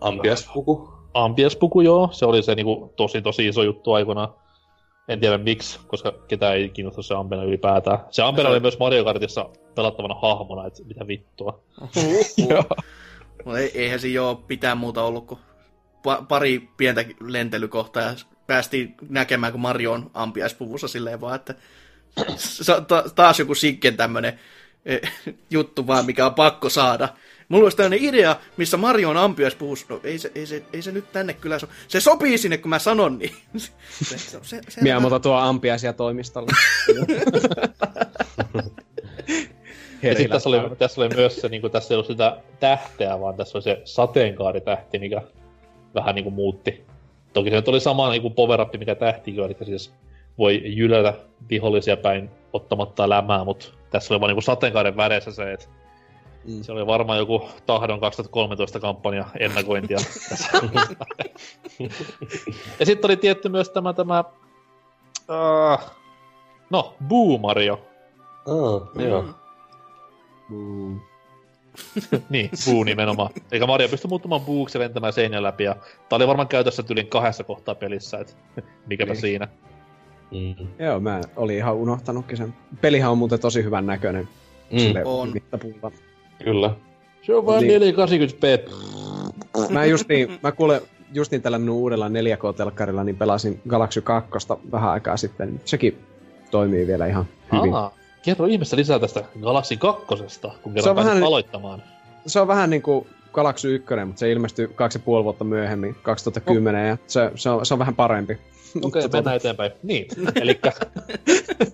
Ampiaspuku. 0.02 0.90
ampiaspuku, 1.14 1.82
joo. 1.82 2.10
Se 2.12 2.26
oli 2.26 2.44
se 2.44 2.56
niinku 2.56 2.94
tosi 2.96 3.22
tosi 3.22 3.48
iso 3.48 3.64
juttu 3.64 3.94
aikoinaan. 3.94 4.34
En 5.08 5.20
tiedä 5.20 5.38
miksi, 5.38 5.80
koska 5.88 6.12
ketään 6.28 6.56
ei 6.56 6.70
kiinnosta 6.70 7.02
se 7.02 7.16
Ampena 7.16 7.44
ylipäätään. 7.44 8.00
Se 8.10 8.24
Ampena 8.24 8.50
oli 8.50 8.60
myös 8.60 8.80
Mario 8.80 9.04
Kartissa 9.04 9.50
pelattavana 9.76 10.16
hahmona, 10.16 10.66
että 10.66 10.84
mitä 10.84 11.08
vittua. 11.08 11.60
Joo. 12.50 12.64
No 13.46 13.58
ei, 13.58 13.72
eihän 13.74 14.00
siinä 14.00 14.24
ole 14.24 14.38
pitää 14.48 14.76
muuta 14.76 15.04
ollut 15.04 15.28
kuin 15.28 15.40
pa- 15.98 16.26
pari 16.28 16.70
pientä 16.78 17.06
lentelykohtaa 17.20 18.04
ja 18.04 18.14
päästiin 18.48 18.96
näkemään, 19.10 19.52
kun 19.52 19.62
Mario 19.62 19.92
on 19.92 20.12
ampiaispuvussa 20.14 20.88
silleen 20.88 21.22
vaan, 21.22 21.36
että 21.36 21.56
se 22.36 22.74
taas 23.16 23.40
joku 23.40 23.56
sikken 23.56 23.98
tämmönen 23.98 24.40
eh, 24.86 25.02
juttu 25.50 25.88
vaan, 25.88 26.06
mikä 26.06 26.26
on 26.26 26.34
pakko 26.34 26.70
saada. 26.70 27.10
Mulla 27.50 27.64
olisi 27.64 27.78
tämmöinen 27.78 28.04
idea, 28.04 28.36
missä 28.58 28.78
Mario 28.78 29.10
on 29.10 29.18
ampiaispuvussa. 29.18 29.86
No 29.90 30.00
ei 30.04 30.20
se, 30.20 30.32
ei, 30.36 30.46
se, 30.46 30.64
ei 30.74 30.82
se 30.82 30.92
nyt 30.92 31.12
tänne 31.12 31.34
kyllä 31.34 31.60
so. 31.60 31.68
Se 31.88 32.00
sopii 32.00 32.38
sinne, 32.38 32.58
kun 32.58 32.70
mä 32.70 32.80
sanon 32.80 33.18
niin. 33.18 33.36
Se, 34.04 34.18
se, 34.18 34.40
se, 34.42 34.62
se, 34.70 34.82
Miamuta 34.82 35.20
tuo 35.20 35.36
ampiaisia 35.36 35.94
toimistolle. 35.94 36.52
Ja 40.04 40.16
sitten 40.16 40.30
tässä 40.30 40.50
oli, 40.50 40.76
tässä 40.78 41.02
oli 41.02 41.16
myös 41.16 41.42
se, 41.42 41.50
niin 41.50 41.62
kuin, 41.62 41.72
tässä 41.72 41.94
ei 41.94 41.96
ollut 41.96 42.08
sitä 42.08 42.38
tähteä, 42.60 43.20
vaan 43.20 43.36
tässä 43.36 43.58
oli 43.58 43.64
se 43.64 43.82
sateenkaaritähti, 43.84 45.00
mikä 45.00 45.22
vähän 45.96 46.16
niin 46.16 46.24
kuin 46.24 46.36
muutti. 46.36 46.86
Toki 47.34 47.50
se 47.50 47.56
nyt 47.56 47.68
oli 47.68 47.80
sama 47.80 48.10
niin 48.10 48.22
kuin 48.22 48.34
power 48.34 48.62
up, 48.62 48.74
mikä 48.80 48.96
tähtikin 48.96 49.44
eli 49.44 49.56
siis 49.64 49.94
voi 50.38 50.62
jylätä 50.66 51.14
vihollisia 51.50 51.98
päin 51.98 52.30
ottamatta 52.54 53.10
lämää, 53.10 53.44
mutta 53.44 53.68
tässä 53.90 54.14
oli 54.14 54.22
vaan 54.22 54.30
niin 54.30 54.36
kuin 54.36 54.44
sateenkaaren 54.44 54.98
väreissä 54.98 55.32
se, 55.32 55.54
että 55.54 55.68
Mm. 56.48 56.64
Se 56.64 56.72
oli 56.72 56.88
varmaan 56.88 57.20
joku 57.20 57.50
Tahdon 57.66 58.00
2013 58.00 58.80
kampanja 58.80 59.26
ennakointia. 59.40 59.98
ja 62.80 62.86
sitten 62.86 63.08
oli 63.08 63.18
tietty 63.18 63.50
myös 63.50 63.70
tämä, 63.70 63.94
tämä 63.94 64.24
uh, 65.30 65.80
no, 66.70 66.96
Boo 67.08 67.38
Mario. 67.38 67.82
Oh, 68.46 68.90
joo. 68.96 69.26
Mm. 70.50 71.00
niin, 72.30 72.50
Boo 72.66 72.84
nimenomaan. 72.84 73.30
Eikä 73.52 73.68
Mario 73.68 73.90
pysty 73.90 74.08
muuttumaan 74.08 74.42
Booksi 74.42 74.80
lentämään 74.80 75.14
seinän 75.14 75.44
läpi. 75.44 75.64
Ja 75.64 75.76
tää 76.10 76.16
oli 76.18 76.28
varmaan 76.28 76.48
käytössä 76.48 76.84
tylin 76.84 77.08
kahdessa 77.08 77.44
kohtaa 77.44 77.76
pelissä, 77.76 78.18
et 78.18 78.38
mikäpä 78.90 79.12
Niin. 79.14 79.22
siinä. 79.22 79.48
Mm. 80.32 80.68
Joo, 80.86 81.00
mä 81.00 81.22
olin 81.36 81.58
ihan 81.58 81.76
unohtanutkin 81.76 82.38
sen. 82.38 82.54
Pelihän 82.82 83.12
on 83.12 83.18
muuten 83.18 83.40
tosi 83.40 83.64
hyvän 83.64 83.86
näköinen. 83.86 84.28
Mm. 84.72 84.80
Sille 84.80 85.02
On. 85.06 85.30
mittapuulla. 85.34 85.92
Kyllä. 86.44 86.76
Se 87.22 87.36
on 87.36 87.46
vaan 87.46 87.64
Niin. 87.64 87.82
480p. 87.82 88.72
Mä 89.70 89.86
justiin, 89.86 90.40
mä 90.44 90.52
kuule, 90.52 90.82
justiin 91.14 91.42
tällä 91.42 91.60
minun 91.60 91.76
uudella 91.76 92.10
4K-telkkarilla, 92.10 93.04
niin 93.04 93.18
pelasin 93.18 93.62
Galaxy 93.68 94.02
2 94.02 94.32
vähän 94.72 94.90
aikaa 94.92 95.18
sitten. 95.18 95.62
Sekin 95.66 95.98
toimii 96.52 96.88
vielä 96.88 97.06
ihan 97.06 97.26
hyvin. 97.58 97.74
Aa, 97.74 97.92
kerro 98.28 98.46
ihmeessä 98.46 98.78
lisää 98.78 99.00
tästä 99.00 99.24
Galaxy 99.42 99.78
2, 99.78 100.06
kun 100.64 100.74
kerran 100.74 100.96
vähän- 100.96 101.24
aloittamaan. 101.24 101.84
Se 102.26 102.40
on 102.40 102.48
vähän 102.48 102.70
niinku 102.70 103.08
Galaxy 103.34 103.76
1, 103.76 103.96
mutta 104.06 104.20
se 104.20 104.32
ilmestyi 104.32 104.68
kaksi 104.68 104.98
ja 104.98 105.04
puoli 105.06 105.24
vuotta 105.24 105.44
myöhemmin, 105.44 105.96
2010, 106.04 106.88
ja 106.88 106.98
se, 107.08 107.32
se, 107.36 107.50
on, 107.50 107.66
se 107.66 107.74
on 107.74 107.80
vähän 107.80 107.96
parempi. 107.96 108.34
Okei, 108.82 109.06
okay, 109.06 109.10
mennään 109.14 109.36
eteenpäin. 109.36 109.72
Niin, 109.84 110.08
elikkä... 110.36 110.72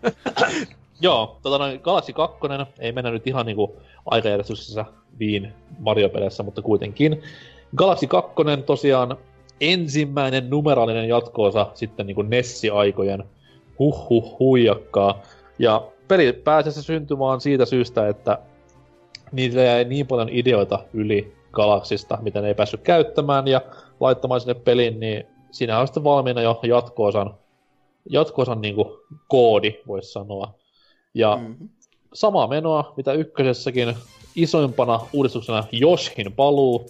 Joo, 1.02 1.40
tota 1.44 1.58
noin, 1.58 1.80
Galaxy 1.84 2.14
2 2.14 2.38
ei 2.80 2.92
mennä 2.92 3.12
nyt 3.12 3.28
ihan 3.28 3.46
niinku 3.46 3.76
aikajärjestyksessä 4.06 4.86
Viin 5.20 5.54
Mario-peleissä, 5.80 6.44
mutta 6.44 6.62
kuitenkin. 6.62 7.24
Galaxy 7.76 8.08
2 8.08 8.34
tosiaan 8.66 9.18
ensimmäinen 9.62 10.50
numeraalinen 10.50 11.10
jatkoosa 11.10 11.72
sitten 11.74 12.08
niinku 12.08 12.22
Nessi-aikojen 12.22 13.24
huh 13.80 14.10
huh 14.10 14.40
huijakkaa. 14.40 15.22
Ja 15.60 15.84
peli 16.14 16.34
pääsessä 16.34 16.82
syntyi 16.82 17.20
vaan 17.20 17.42
siitä 17.42 17.66
syystä, 17.66 18.08
että 18.08 18.38
niillä 19.32 19.62
jäi 19.62 19.86
niin 19.86 20.08
paljon 20.08 20.30
ideoita 20.30 20.80
yli 20.94 21.36
Galaxista, 21.52 22.18
mitä 22.22 22.42
ne 22.42 22.48
ei 22.48 22.54
päässyt 22.54 22.82
käyttämään 22.82 23.48
ja 23.48 23.62
laittamaan 24.00 24.42
sinne 24.42 24.54
peliin, 24.54 25.00
niin 25.00 25.26
siinä 25.52 25.80
on 25.80 25.88
sitten 25.88 26.04
valmiina 26.04 26.42
jo 26.42 26.60
jatko-osan, 26.64 27.34
jatko-osan 28.10 28.62
niin 28.62 28.76
kuin 28.76 28.90
koodi, 29.28 29.74
voisi 29.88 30.12
sanoa. 30.12 30.54
Ja 31.14 31.36
mm. 31.36 31.44
Mm-hmm. 31.48 31.70
samaa 32.14 32.48
menoa, 32.48 32.94
mitä 32.98 33.14
ykkösessäkin, 33.14 33.96
isoimpana 34.36 35.00
uudistuksena 35.14 35.64
Joshin 35.72 36.34
paluu. 36.34 36.90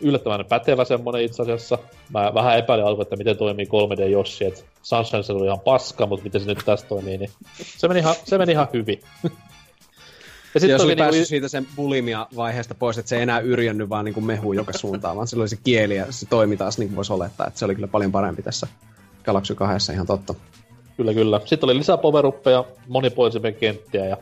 Yllättävän 0.00 0.44
pätevä 0.48 0.84
semmonen 0.84 1.22
itse 1.22 1.42
asiassa. 1.42 1.78
Mä 2.10 2.34
vähän 2.34 2.58
epäilin 2.58 2.86
alkuun, 2.86 3.02
että 3.02 3.16
miten 3.16 3.36
toimii 3.36 3.66
3D 3.66 4.10
Yoshi, 4.10 4.44
että 4.44 4.62
Sunshine 4.82 5.22
se 5.22 5.32
oli 5.32 5.46
ihan 5.46 5.60
paska, 5.60 6.06
mutta 6.06 6.24
miten 6.24 6.40
se 6.40 6.46
nyt 6.46 6.62
tässä 6.64 6.86
toimii, 6.86 7.18
niin 7.18 7.30
se 7.62 7.88
meni 7.88 8.00
ihan, 8.00 8.14
se 8.24 8.38
meni 8.38 8.52
ihan 8.52 8.68
hyvin. 8.72 9.00
ja 10.62 10.68
jos 10.68 10.82
oli 10.82 10.90
niinku 10.90 11.02
päässyt 11.02 11.28
siitä 11.28 11.48
sen 11.48 11.66
bulimia-vaiheesta 11.76 12.74
pois, 12.74 12.98
että 12.98 13.08
se 13.08 13.16
ei 13.16 13.22
enää 13.22 13.40
yrjännyt 13.40 13.88
vaan 13.88 14.04
niin 14.04 14.24
mehu 14.24 14.52
joka 14.52 14.72
suuntaan, 14.72 15.16
vaan 15.16 15.26
sillä 15.26 15.42
oli 15.42 15.48
se 15.48 15.58
kieli 15.64 15.96
ja 15.96 16.06
se 16.10 16.26
toimi 16.26 16.56
taas 16.56 16.78
niin 16.78 16.88
kuin 16.88 16.96
voisi 16.96 17.12
olettaa, 17.12 17.46
että 17.46 17.58
se 17.58 17.64
oli 17.64 17.74
kyllä 17.74 17.88
paljon 17.88 18.12
parempi 18.12 18.42
tässä 18.42 18.66
Galaxy 19.24 19.54
2 19.54 19.92
ihan 19.92 20.06
totta. 20.06 20.34
Kyllä, 20.96 21.14
kyllä. 21.14 21.40
Sitten 21.44 21.66
oli 21.66 21.78
lisää 21.78 21.96
poweruppeja, 21.96 22.64
monipuolisempia 22.88 23.52
kenttiä 23.52 24.06
ja 24.06 24.16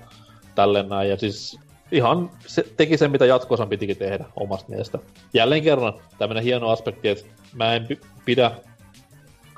tälleen 0.54 0.88
näin. 0.88 1.10
Ja 1.10 1.16
siis 1.16 1.58
ihan 1.92 2.30
se 2.46 2.64
teki 2.76 2.96
sen, 2.96 3.10
mitä 3.10 3.26
jatkoosan 3.26 3.68
pitikin 3.68 3.96
tehdä 3.96 4.24
omasta 4.36 4.68
mielestä. 4.68 4.98
Jälleen 5.34 5.62
kerran 5.62 5.94
tämmönen 6.18 6.42
hieno 6.42 6.68
aspekti, 6.68 7.08
että 7.08 7.24
mä 7.54 7.74
en 7.74 7.86
pi- 7.86 8.00
pidä 8.24 8.50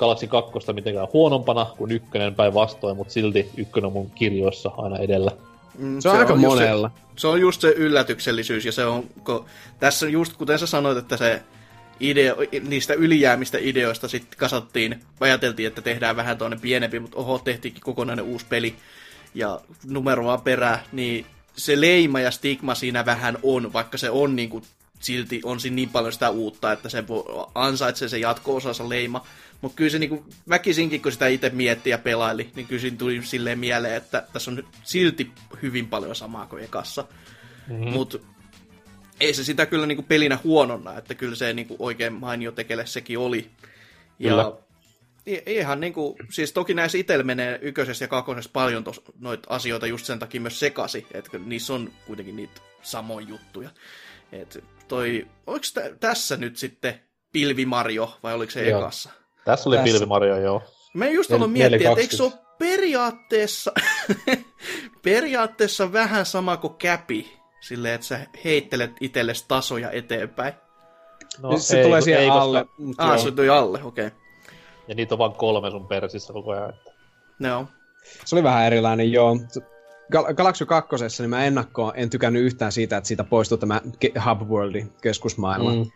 Galaxy 0.00 0.26
2 0.26 0.72
mitenkään 0.72 1.08
huonompana 1.12 1.66
kuin 1.78 1.92
ykkönen 1.92 2.34
päinvastoin, 2.34 2.96
mutta 2.96 3.12
silti 3.12 3.50
ykkönen 3.56 3.86
on 3.86 3.92
mun 3.92 4.10
kirjoissa 4.10 4.70
aina 4.76 4.98
edellä. 4.98 5.32
Mm, 5.78 6.00
Se 6.00 6.08
on 6.08 6.18
aika 6.18 6.32
just 6.32 6.42
monella. 6.42 6.90
Se, 6.96 7.20
se 7.20 7.26
on 7.26 7.40
just 7.40 7.60
se 7.60 7.68
yllätyksellisyys, 7.68 8.64
ja 8.64 8.72
se 8.72 8.84
on, 8.84 9.04
kun, 9.24 9.44
tässä 9.80 10.08
just 10.08 10.36
kuten 10.36 10.58
sä 10.58 10.66
sanoit, 10.66 10.98
että 10.98 11.16
se 11.16 11.42
ideo, 12.00 12.36
niistä 12.68 12.94
ylijäämistä 12.94 13.58
ideoista 13.60 14.08
sitten 14.08 14.38
kasattiin, 14.38 15.00
ajateltiin, 15.20 15.66
että 15.66 15.82
tehdään 15.82 16.16
vähän 16.16 16.38
toinen 16.38 16.60
pienempi, 16.60 17.00
mutta 17.00 17.16
oho, 17.16 17.38
tehtiinkin 17.38 17.82
kokonainen 17.82 18.24
uusi 18.24 18.46
peli, 18.48 18.74
ja 19.34 19.60
numero 19.86 20.24
vaan 20.24 20.40
perää, 20.40 20.84
niin 20.92 21.26
se 21.56 21.80
leima 21.80 22.20
ja 22.20 22.30
stigma 22.30 22.74
siinä 22.74 23.06
vähän 23.06 23.38
on, 23.42 23.72
vaikka 23.72 23.98
se 23.98 24.10
on 24.10 24.36
niin 24.36 24.48
kuin, 24.50 24.64
silti 25.00 25.40
on 25.44 25.60
siinä 25.60 25.74
niin 25.74 25.88
paljon 25.88 26.12
sitä 26.12 26.30
uutta, 26.30 26.72
että 26.72 26.88
se 26.88 27.04
ansaitsee 27.54 28.08
se 28.08 28.18
jatko-osansa 28.18 28.88
leima. 28.88 29.26
Mutta 29.60 29.76
kyllä 29.76 29.90
se 29.90 29.98
niinku, 29.98 30.26
väkisinkin, 30.48 31.02
kun 31.02 31.12
sitä 31.12 31.26
itse 31.26 31.50
mietti 31.50 31.90
ja 31.90 31.98
pelaili, 31.98 32.50
niin 32.54 32.66
kyllä 32.66 32.80
siinä 32.80 32.96
tuli 32.96 33.22
silleen 33.22 33.58
mieleen, 33.58 33.94
että 33.94 34.26
tässä 34.32 34.50
on 34.50 34.68
silti 34.82 35.32
hyvin 35.62 35.88
paljon 35.88 36.16
samaa 36.16 36.46
kuin 36.46 36.64
ekassa. 36.64 37.04
Mm-hmm. 37.68 37.88
Mutta 37.90 38.18
ei 39.20 39.34
se 39.34 39.44
sitä 39.44 39.66
kyllä 39.66 39.86
niinku 39.86 40.02
pelinä 40.02 40.38
huononna, 40.44 40.98
että 40.98 41.14
kyllä 41.14 41.34
se 41.36 41.52
niinku 41.52 41.76
oikein 41.78 42.12
mainio 42.12 42.52
tekele 42.52 42.86
sekin 42.86 43.18
oli. 43.18 43.50
Kyllä. 44.22 44.42
Ja 44.42 44.52
i- 45.26 45.42
ihan 45.46 45.80
niinku, 45.80 46.16
siis 46.30 46.52
toki 46.52 46.74
näissä 46.74 46.98
itsellä 46.98 47.24
menee 47.24 47.58
ykkösessä 47.62 48.04
ja 48.04 48.08
kakkosessa 48.08 48.50
paljon 48.52 48.84
tos, 48.84 49.02
noita 49.18 49.54
asioita 49.54 49.86
just 49.86 50.06
sen 50.06 50.18
takia 50.18 50.40
myös 50.40 50.60
sekasi, 50.60 51.06
että 51.12 51.30
kyllä 51.30 51.46
niissä 51.46 51.74
on 51.74 51.92
kuitenkin 52.06 52.36
niitä 52.36 52.60
samoja 52.82 53.26
juttuja. 53.28 53.70
Et 54.32 54.64
toi, 54.88 55.26
oliko 55.46 55.64
tä- 55.74 55.96
tässä 56.00 56.36
nyt 56.36 56.56
sitten 56.56 57.00
Pilvi 57.32 57.66
Mario 57.66 58.18
vai 58.22 58.34
oliko 58.34 58.50
se 58.52 58.68
Joo. 58.68 58.80
ekassa? 58.80 59.10
Tässä 59.44 59.68
oli 59.68 59.76
Tässä. 59.76 59.92
Pilvi 59.92 60.06
Mario, 60.06 60.36
joo. 60.36 60.62
Mä 60.94 61.08
just 61.08 61.32
aloin 61.32 61.50
miettiä, 61.50 61.76
että 61.76 62.00
eikö 62.00 62.16
420. 62.16 62.16
se 62.16 62.22
ole 62.22 62.32
periaatteessa, 62.58 63.72
periaatteessa 65.02 65.92
vähän 65.92 66.26
sama 66.26 66.56
kuin 66.56 66.74
käpi, 66.74 67.32
silleen, 67.60 67.94
että 67.94 68.06
sä 68.06 68.20
heittelet 68.44 68.90
itsellesi 69.00 69.44
tasoja 69.48 69.90
eteenpäin. 69.90 70.52
No, 71.42 71.58
se 71.58 71.78
ei, 71.78 71.84
tulee 71.84 72.00
siihen 72.00 72.22
ei, 72.22 72.28
koska- 72.28 72.42
alle. 72.42 72.66
mut 72.78 72.96
Ah, 72.98 73.08
joo. 73.08 73.18
se 73.18 73.30
tuli 73.30 73.48
alle, 73.48 73.82
okei. 73.84 74.06
Okay. 74.06 74.18
Ja 74.88 74.94
niitä 74.94 75.14
on 75.14 75.18
vaan 75.18 75.32
kolme 75.32 75.70
sun 75.70 75.86
persissä 75.86 76.32
koko 76.32 76.50
ajan. 76.50 76.70
Että... 76.70 76.90
No. 77.38 77.66
Se 78.24 78.36
oli 78.36 78.42
vähän 78.42 78.66
erilainen, 78.66 79.12
joo. 79.12 79.36
Gal- 80.12 80.34
Galaxy 80.34 80.66
2, 80.66 80.96
niin 81.18 81.30
mä 81.30 81.44
ennakkoon 81.44 81.92
en 81.96 82.10
tykännyt 82.10 82.42
yhtään 82.42 82.72
siitä, 82.72 82.96
että 82.96 83.08
siitä 83.08 83.24
poistui 83.24 83.58
tämä 83.58 83.80
Hub 84.26 84.50
Worldi, 84.50 84.86
keskusmaailma. 85.02 85.72
Mm. 85.74 85.90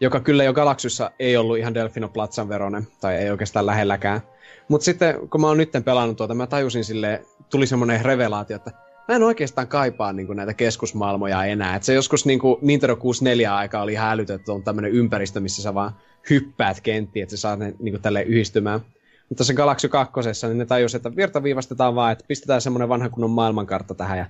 Joka 0.00 0.20
kyllä 0.20 0.44
jo 0.44 0.52
Galaxyssa 0.52 1.10
ei 1.18 1.36
ollut 1.36 1.58
ihan 1.58 1.74
Delfino 1.74 2.08
Platzan 2.08 2.48
veronen, 2.48 2.86
tai 3.00 3.16
ei 3.16 3.30
oikeastaan 3.30 3.66
lähelläkään. 3.66 4.20
Mutta 4.68 4.84
sitten, 4.84 5.28
kun 5.28 5.40
mä 5.40 5.46
oon 5.46 5.56
nytten 5.56 5.84
pelannut 5.84 6.16
tuota, 6.16 6.34
mä 6.34 6.46
tajusin 6.46 6.84
sille 6.84 7.22
tuli 7.50 7.66
semmoinen 7.66 8.04
revelaatio, 8.04 8.56
että 8.56 8.70
mä 9.08 9.14
en 9.14 9.22
oikeastaan 9.22 9.68
kaipaa 9.68 10.12
niin 10.12 10.36
näitä 10.36 10.54
keskusmaailmoja 10.54 11.44
enää. 11.44 11.76
Et 11.76 11.82
se 11.82 11.94
joskus 11.94 12.26
niin 12.26 12.38
kuin 12.38 12.58
Nintendo 12.62 12.96
64 12.96 13.56
aika 13.56 13.82
oli 13.82 13.92
ihan 13.92 14.10
älytön, 14.10 14.36
että 14.36 14.52
on 14.52 14.62
tämmöinen 14.62 14.92
ympäristö, 14.92 15.40
missä 15.40 15.62
sä 15.62 15.74
vaan 15.74 15.92
hyppäät 16.30 16.80
kenttiin, 16.80 17.22
että 17.22 17.36
sä 17.36 17.40
saat 17.40 17.58
ne 17.58 17.74
niin 17.78 17.92
kuin 17.92 18.02
tälleen 18.02 18.26
yhdistymään. 18.26 18.80
Mutta 19.28 19.44
se 19.44 19.54
Galaxy 19.54 19.88
2, 19.88 20.12
niin 20.46 20.58
ne 20.58 20.66
tajus, 20.66 20.94
että 20.94 21.16
virtaviivastetaan 21.16 21.94
vaan, 21.94 22.12
että 22.12 22.24
pistetään 22.28 22.60
semmoinen 22.60 22.88
vanha 22.88 23.08
kunnon 23.08 23.30
maailmankartta 23.30 23.94
tähän 23.94 24.18
ja 24.18 24.26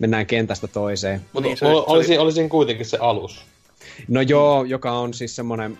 mennään 0.00 0.26
kentästä 0.26 0.66
toiseen. 0.66 1.20
Mutta 1.32 1.48
Niin, 1.48 1.56
se- 1.56 1.66
olisin, 1.66 2.20
olisin 2.20 2.48
kuitenkin 2.48 2.86
se 2.86 2.98
alus. 3.00 3.44
No 4.08 4.20
joo, 4.20 4.64
joka 4.64 4.92
on 4.92 5.14
siis 5.14 5.36
semmoinen 5.36 5.78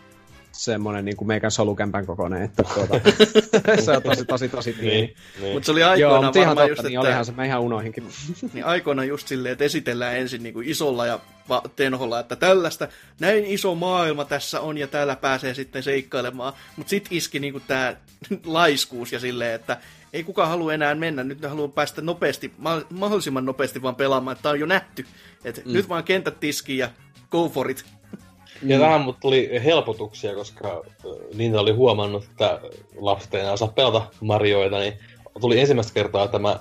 semmoinen 0.53 1.05
niin 1.05 1.17
kuin 1.17 1.29
meikän 1.29 1.51
solukämpän 1.51 2.07
kokoinen, 2.07 2.43
että 2.43 2.63
tuota, 2.75 3.01
se 3.85 3.91
on 3.91 4.03
tosi, 4.03 4.25
tosi, 4.25 4.49
tosi 4.49 4.73
pieni. 4.73 4.97
Niin, 5.01 5.17
niin. 5.41 5.53
Mutta 5.53 5.67
se 5.67 5.73
oli 5.73 5.81
Joo, 5.81 5.91
aikoinaan 5.91 6.25
mutta 6.25 6.41
ihan 6.41 6.57
varmaan 6.57 6.69
totta, 6.69 6.81
just, 6.83 6.89
niin 6.89 6.99
että 6.99 7.09
olihan 7.09 7.25
se, 7.25 7.33
mä 7.33 7.45
ihan 7.45 7.61
unohinkin. 7.61 8.05
niin 8.53 8.65
aikoinaan 8.65 9.09
just 9.09 9.29
silleen, 9.29 9.53
että 9.53 9.65
esitellään 9.65 10.17
ensin 10.17 10.43
niin 10.43 10.55
kuin 10.55 10.69
isolla 10.69 11.07
ja 11.07 11.21
va- 11.49 11.63
tenholla, 11.77 12.21
että 12.21 12.37
tällaista, 12.37 12.89
näin 13.21 13.45
iso 13.45 13.75
maailma 13.75 14.25
tässä 14.25 14.61
on 14.61 14.79
ja 14.79 14.87
täällä 14.87 15.17
pääsee 15.17 15.55
sitten 15.55 15.83
seikkailemaan. 15.83 16.53
Mutta 16.77 16.91
sitten 16.91 17.17
iski 17.17 17.39
niin 17.39 17.53
kuin 17.53 17.65
tämä 17.67 17.97
laiskuus 18.45 19.13
ja 19.13 19.21
silleen, 19.21 19.55
että 19.55 19.77
ei 20.13 20.25
kukaan 20.25 20.49
halua 20.49 20.75
enää 20.75 20.95
mennä, 20.95 21.25
nyt 21.25 21.41
ne 21.41 21.49
haluaa 21.49 21.69
päästä 21.69 22.03
nopeasti, 22.03 22.53
ma- 22.59 22.83
mahdollisimman 22.91 23.45
nopeasti 23.45 23.83
vaan 23.83 23.97
pelaamaan, 23.97 24.33
että 24.33 24.43
tämä 24.43 24.53
on 24.53 24.61
jo 24.61 24.67
nähty. 24.67 25.07
Et 25.45 25.63
mm. 25.65 25.73
Nyt 25.73 25.89
vaan 25.89 26.05
kentät 26.05 26.41
tiskiin 26.41 26.79
ja 26.79 26.91
go 27.33 27.49
for 27.49 27.71
it. 27.71 27.85
Ja 28.67 28.79
tähän 28.79 29.01
mut 29.01 29.17
tuli 29.21 29.51
helpotuksia, 29.65 30.35
koska 30.35 30.83
niin 31.35 31.57
oli 31.57 31.73
huomannut, 31.73 32.25
että 32.25 32.61
lapset 33.01 33.35
ei 33.35 33.41
enää 33.41 33.53
osaa 33.53 33.69
pelata 33.69 34.03
Marioita, 34.21 34.79
niin 34.79 34.93
tuli 35.41 35.61
ensimmäistä 35.61 35.95
kertaa 35.95 36.29
tämä 36.29 36.57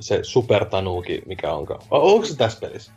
se 0.00 0.18
Super 0.22 0.64
Tanuki, 0.64 1.22
mikä 1.26 1.52
onkaan. 1.52 1.80
O- 1.90 2.12
onko 2.14 2.26
se 2.26 2.36
tässä 2.36 2.60
pelissä? 2.60 2.92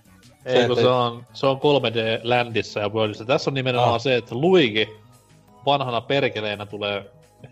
Ei, 0.45 0.61
Se- 0.61 0.67
kun 0.67 0.75
se- 0.75 0.81
se 0.81 0.87
on, 0.87 1.23
se 1.33 1.45
on 1.47 1.57
3D-ländissä 1.57 2.79
ja 2.79 2.89
Worldissa. 2.89 3.25
Tässä 3.25 3.49
on 3.49 3.53
nimenomaan 3.53 3.93
Ah. 3.95 4.01
se, 4.01 4.15
että 4.15 4.35
Luigi 4.35 4.89
vanhana 5.65 6.01
perkeleenä 6.01 6.65
tulee 6.65 7.05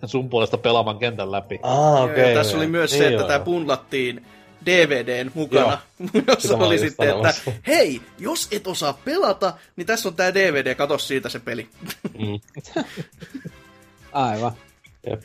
sun 0.05 0.29
puolesta 0.29 0.57
pelaamaan 0.57 0.97
kentän 0.99 1.31
läpi. 1.31 1.59
Ah, 1.63 2.03
okei. 2.03 2.29
ja 2.29 2.35
tässä 2.35 2.57
oli 2.57 2.67
myös 2.67 2.91
se, 2.91 3.07
että 3.07 3.23
tämä 3.23 3.39
punlattiin 3.39 4.25
DVDn 4.65 5.31
mukana, 5.33 5.77
jossa 6.27 6.41
Sitä 6.41 6.57
mä 6.57 6.63
oli 6.65 6.79
sitten, 6.79 7.09
että 7.09 7.33
hei, 7.67 8.01
jos 8.19 8.47
et 8.51 8.67
osaa 8.67 8.93
pelata, 9.05 9.53
niin 9.75 9.87
tässä 9.87 10.09
on 10.09 10.15
tämä 10.15 10.33
DVD, 10.33 10.75
kato 10.75 10.97
siitä 10.97 11.29
se 11.29 11.39
peli. 11.39 11.67
Mm, 12.17 12.39
Aivan. 14.11 14.51
jep. 15.09 15.21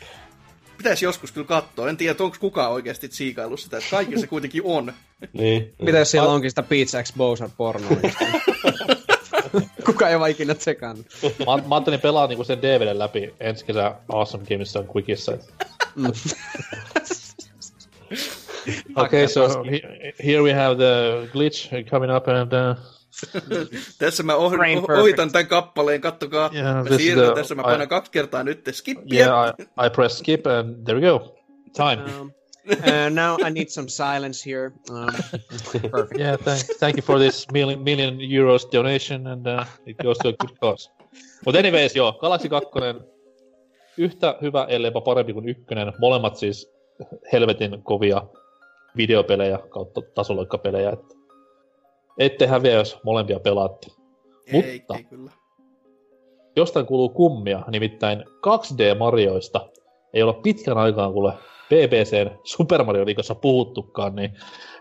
Pitäisi 0.77 1.05
joskus 1.05 1.33
kyllä 1.33 1.47
katsoa. 1.47 1.89
En 1.89 1.97
tiedä, 1.97 2.25
onko 2.25 2.37
kukaan 2.41 2.71
oikeasti 2.73 3.09
tsiikaillut 3.09 3.61
sitä, 3.61 3.77
että 3.79 3.91
kaikilla 3.91 4.21
se 4.21 4.27
kuitenkin 4.27 4.63
on. 4.65 4.93
Niin. 5.33 5.75
Mitä 5.83 5.99
jos 5.99 6.11
siellä 6.11 6.29
onkin 6.33 6.51
sitä 6.51 6.65
X 7.03 7.13
Bowser 7.17 7.49
pornoa? 7.57 7.97
Kuka 9.87 10.09
ei 10.09 10.19
vaan 10.19 10.31
ikinä 10.31 10.55
tsekannut. 10.55 11.07
Mä, 11.23 11.57
mä 11.69 11.75
ajattelin 11.75 12.01
pelaa 12.01 12.27
niinku 12.27 12.45
sen 12.45 12.63
DVD 12.63 12.99
läpi 12.99 13.35
ensi 13.41 13.65
kesä 13.65 13.95
Awesome 14.09 14.45
Gamesissa 14.45 14.85
Quickissa. 14.97 15.35
et- 15.35 15.55
Mm. 15.95 16.13
Okay, 18.97 19.27
so 19.29 19.65
he- 19.65 20.13
here 20.25 20.43
we 20.43 20.53
have 20.53 20.77
the 20.77 21.29
glitch 21.33 21.71
coming 21.91 22.17
up 22.17 22.29
and 22.29 22.53
uh, 22.53 22.77
Tässä 23.99 24.23
mä 24.23 24.33
ohi- 24.35 24.57
oh- 24.79 24.99
ohitan 25.01 25.33
tämän 25.33 25.47
kappaleen, 25.47 26.01
kattokaa. 26.01 26.51
Yeah, 26.55 26.75
mä 26.77 26.83
this 26.85 26.93
is 26.93 26.97
siirryn 27.07 27.27
the- 27.27 27.35
tässä, 27.35 27.55
mä 27.55 27.63
I- 27.63 27.65
painan 27.65 27.89
kaksi 27.89 28.11
kertaa 28.11 28.43
nyt 28.45 28.69
skippiä. 28.73 29.27
yeah, 29.27 29.49
I, 29.59 29.63
I 29.87 29.91
press 29.91 30.19
skip 30.19 30.47
and 30.47 30.85
there 30.85 31.01
we 31.01 31.07
go. 31.11 31.37
Time. 31.77 32.03
Um, 32.21 32.33
uh, 32.71 33.11
now 33.15 33.47
I 33.47 33.51
need 33.51 33.69
some 33.69 33.89
silence 33.89 34.51
here. 34.51 34.73
Um, 34.91 35.07
perfect. 35.91 36.21
Yeah, 36.21 36.39
thank, 36.45 36.61
thank 36.79 36.97
you 36.97 37.03
for 37.07 37.19
this 37.19 37.47
million, 37.53 37.83
million 37.83 38.19
euros 38.21 38.69
donation 38.73 39.27
and 39.27 39.47
uh, 39.47 39.65
it 39.87 39.97
goes 40.03 40.19
to 40.19 40.29
a 40.29 40.33
good 40.33 40.57
cause. 40.61 40.91
Mutta 41.47 41.59
anyways, 41.59 41.97
joo, 41.97 42.13
Galaxy 42.13 42.49
2 42.49 42.69
yhtä 43.99 44.35
hyvä, 44.43 44.65
elleipä 44.69 45.01
parempi 45.01 45.33
kuin 45.33 45.49
ykkönen. 45.49 45.93
Molemmat 45.99 46.37
siis 46.37 46.71
helvetin 47.33 47.83
kovia 47.83 48.23
videopelejä 48.97 49.59
kautta 49.69 50.01
tasoloikkapelejä. 50.15 50.91
Että 50.91 51.15
ette 52.19 52.47
häviä, 52.47 52.73
jos 52.73 52.99
molempia 53.05 53.41
pelaatte. 53.41 53.87
ei, 54.47 54.63
mutta- 54.63 54.97
ei 54.97 55.05
kyllä. 55.05 55.31
Jostain 56.57 56.87
kuuluu 56.87 57.09
kummia, 57.09 57.63
nimittäin 57.71 58.25
2D-marjoista 58.41 59.69
ei 60.15 60.23
ole 60.23 60.35
pitkän 60.43 60.79
aikaan 60.79 61.13
kuule 61.13 61.33
BBCn 61.69 62.31
Super 62.45 62.85
Mario 62.85 63.07
Liigassa 63.07 63.35
puhuttukaan, 63.35 64.17
niin 64.17 64.31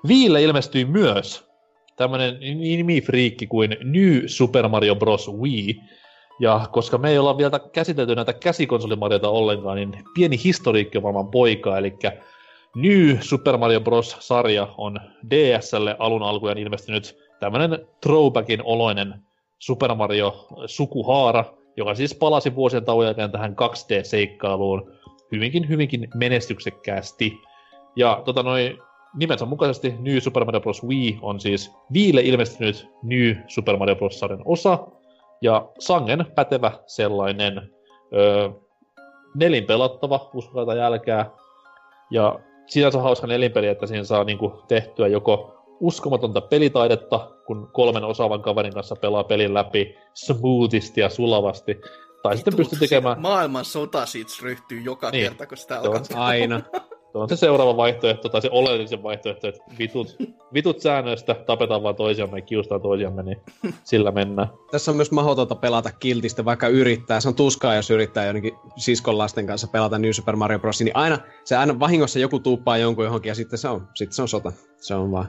Viille 0.07 0.43
ilmestyi 0.43 0.85
myös 0.85 1.47
tämmönen 1.95 2.39
nimifriikki 2.39 3.47
kuin 3.47 3.77
New 3.83 4.21
Super 4.25 4.67
Mario 4.67 4.95
Bros. 4.95 5.31
Wii. 5.31 5.81
Ja 6.39 6.61
koska 6.71 6.97
me 6.97 7.09
ei 7.09 7.17
olla 7.17 7.37
vielä 7.37 7.59
käsitelty 7.71 8.15
näitä 8.15 8.33
käsikonsolimarjoita 8.33 9.29
ollenkaan, 9.29 9.75
niin 9.75 10.03
pieni 10.13 10.43
historiikki 10.43 10.97
on 10.97 11.03
varmaan 11.03 11.31
poikaa, 11.31 11.77
eli 11.77 11.95
New 12.77 13.17
Super 13.19 13.57
Mario 13.57 13.81
Bros. 13.81 14.17
sarja 14.19 14.67
on 14.77 14.99
DSlle 15.29 15.95
alun 15.99 16.23
alkujen 16.23 16.57
ilmestynyt 16.57 17.17
tämmönen 17.39 17.87
throwbackin 18.01 18.61
oloinen 18.63 19.13
Super 19.59 19.95
Mario 19.95 20.47
sukuhaara, 20.65 21.45
joka 21.77 21.95
siis 21.95 22.15
palasi 22.15 22.55
vuosien 22.55 22.85
tauon 22.85 23.05
jälkeen 23.05 23.31
tähän 23.31 23.55
2D-seikkailuun 23.55 24.91
hyvinkin, 25.31 25.69
hyvinkin 25.69 26.07
menestyksekkäästi. 26.15 27.33
Ja 27.95 28.21
tota 28.25 28.43
noin, 28.43 28.77
nimensä 29.15 29.45
mukaisesti 29.45 29.95
New 29.99 30.17
Super 30.17 30.45
Mario 30.45 30.61
Bros. 30.61 30.83
Wii 30.83 31.19
on 31.21 31.39
siis 31.39 31.71
Viille 31.93 32.21
ilmestynyt 32.21 32.87
New 33.03 33.35
Super 33.47 33.77
Mario 33.77 33.95
Bros. 33.95 34.19
sarjan 34.19 34.41
osa, 34.45 34.79
ja 35.41 35.69
sangen 35.79 36.25
pätevä 36.35 36.71
sellainen 36.85 37.71
öö, 38.13 38.49
nelin 39.35 39.63
pelattava, 39.63 40.29
uskokaa 40.33 40.75
jälkää, 40.75 41.29
ja 42.11 42.39
sinänsä 42.67 42.99
hauska 43.01 43.27
nelinpeli, 43.27 43.67
että 43.67 43.87
siinä 43.87 44.03
saa 44.03 44.23
niinku 44.23 44.63
tehtyä 44.67 45.07
joko 45.07 45.53
uskomatonta 45.79 46.41
pelitaidetta, 46.41 47.31
kun 47.45 47.69
kolmen 47.73 48.03
osaavan 48.03 48.41
kaverin 48.41 48.73
kanssa 48.73 48.95
pelaa 48.95 49.23
pelin 49.23 49.53
läpi 49.53 49.95
smoothisti 50.13 51.01
ja 51.01 51.09
sulavasti. 51.09 51.81
Tai 52.23 52.37
sitten 52.37 52.51
Vittu, 52.57 52.69
pystyy 52.69 52.79
tekemään, 52.79 53.21
Maailman 53.21 53.65
sota 53.65 54.05
siitä 54.05 54.31
ryhtyy 54.41 54.81
joka 54.81 55.09
Niin. 55.11 55.23
kerta, 55.23 55.47
kun 55.47 55.57
sitä 55.57 55.79
alkaa. 55.79 56.01
Aina. 56.15 56.61
se 57.11 57.17
on 57.17 57.29
se 57.29 57.35
seuraava 57.35 57.77
vaihtoehto, 57.77 58.29
tai 58.29 58.41
se 58.41 58.49
oleellisen 58.51 59.03
vaihtoehto, 59.03 59.47
että 59.47 59.63
vitut, 59.79 60.15
vitut 60.53 60.81
säännöistä, 60.81 61.33
tapetaan 61.33 61.83
vaan 61.83 61.95
toisiamme 61.95 62.37
ja 62.37 62.41
kiustaan 62.41 62.81
toisiamme, 62.81 63.23
niin 63.23 63.41
sillä 63.83 64.11
mennään. 64.11 64.47
Tässä 64.71 64.91
on 64.91 64.97
myös 64.97 65.11
mahdotonta 65.11 65.55
pelata 65.55 65.91
kiltistä, 65.91 66.45
vaikka 66.45 66.67
yrittää. 66.67 67.19
Se 67.19 67.27
on 67.27 67.35
tuskaa, 67.35 67.75
jos 67.75 67.89
yrittää 67.89 68.25
jonnekin 68.25 68.53
siskon 68.77 69.17
lasten 69.17 69.47
kanssa 69.47 69.67
pelata 69.67 69.99
New 69.99 70.11
Super 70.11 70.35
Mario 70.35 70.59
Bros. 70.59 70.79
Niin 70.79 70.95
aina, 70.95 71.19
se 71.43 71.55
aina 71.55 71.79
vahingossa 71.79 72.19
joku 72.19 72.39
tuuppaa 72.39 72.77
jonkun 72.77 73.05
johonkin 73.05 73.29
ja 73.29 73.35
sitten 73.35 73.59
se 73.59 73.67
on, 73.67 73.87
sitten 73.95 74.15
se 74.15 74.21
on 74.21 74.27
sota. 74.27 74.51
Se 74.77 74.95
on 74.95 75.11
vaan. 75.11 75.27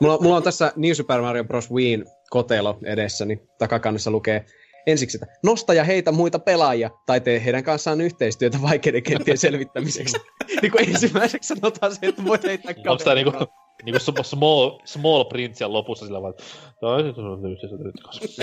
Mulla, 0.00 0.18
mulla 0.20 0.36
on 0.36 0.42
tässä 0.42 0.72
New 0.76 0.92
Super 0.92 1.20
Mario 1.20 1.44
Bros. 1.44 1.72
Wiiin 1.72 2.04
kotelo 2.30 2.78
edessäni. 2.84 3.42
Takakannessa 3.58 4.10
lukee 4.10 4.44
ensiksi, 4.86 5.16
että 5.22 5.26
nosta 5.44 5.74
ja 5.74 5.84
heitä 5.84 6.12
muita 6.12 6.38
pelaajia, 6.38 6.90
tai 7.06 7.20
tee 7.20 7.44
heidän 7.44 7.64
kanssaan 7.64 8.00
yhteistyötä 8.00 8.58
vaikeiden 8.62 9.02
kenttien 9.02 9.38
selvittämiseksi. 9.38 10.16
niin 10.62 10.72
kuin 10.72 10.88
ensimmäiseksi 10.88 11.48
sanotaan 11.48 11.94
se, 11.94 11.98
että 12.06 12.24
voit 12.24 12.44
heittää 12.44 12.74
Onko 12.88 13.04
tää 13.04 13.14
niinku, 13.14 13.30
kaverin 13.32 13.48
niinku 13.84 13.98
sm- 13.98 14.22
small, 14.24 14.78
small 14.84 15.24
print 15.24 15.54
siellä 15.56 15.72
lopussa 15.72 16.06
sillä 16.06 16.22
vaan, 16.22 16.30
että 16.30 16.44
"Tää 16.80 16.90
on- 16.90 17.14
tää 17.14 17.24
on 17.24 17.52
yhteistyötä 17.52 17.84
nyt 17.84 17.94
kanssa." 18.04 18.42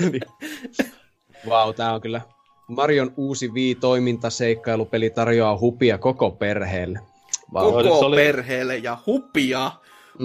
Niin. 0.10 0.22
Vau, 1.48 1.72
tää 1.72 1.94
on 1.94 2.00
kyllä. 2.00 2.20
Marion 2.68 3.12
uusi 3.16 3.48
Wii-toimintaseikkailupeli 3.48 5.10
tarjoaa 5.10 5.58
hupia 5.58 5.98
koko 5.98 6.30
perheelle. 6.30 6.98
Se 6.98 7.44
Koko 7.52 7.98
oli- 7.98 8.16
perheelle 8.16 8.76
ja 8.76 8.98
hupia. 9.06 9.70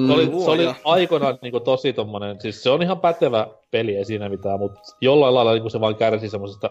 Se 0.08 0.14
oli, 0.14 0.26
se 0.26 0.50
oli 0.52 0.76
aikoinaan 0.84 1.38
niinku 1.42 1.60
tosi 1.60 1.94
tommonen, 1.94 2.42
siis 2.42 2.64
se 2.64 2.70
on 2.70 2.82
ihan 2.84 3.00
pätevä 3.00 3.48
peli, 3.76 3.96
ei 3.96 4.06
siinä 4.06 4.30
mitään, 4.30 4.60
mutta 4.60 4.80
jollain 5.02 5.34
lailla 5.34 5.54
niinku 5.54 5.70
se 5.70 5.80
vaan 5.80 5.96
kärsi 5.96 6.30
semmosesta 6.30 6.70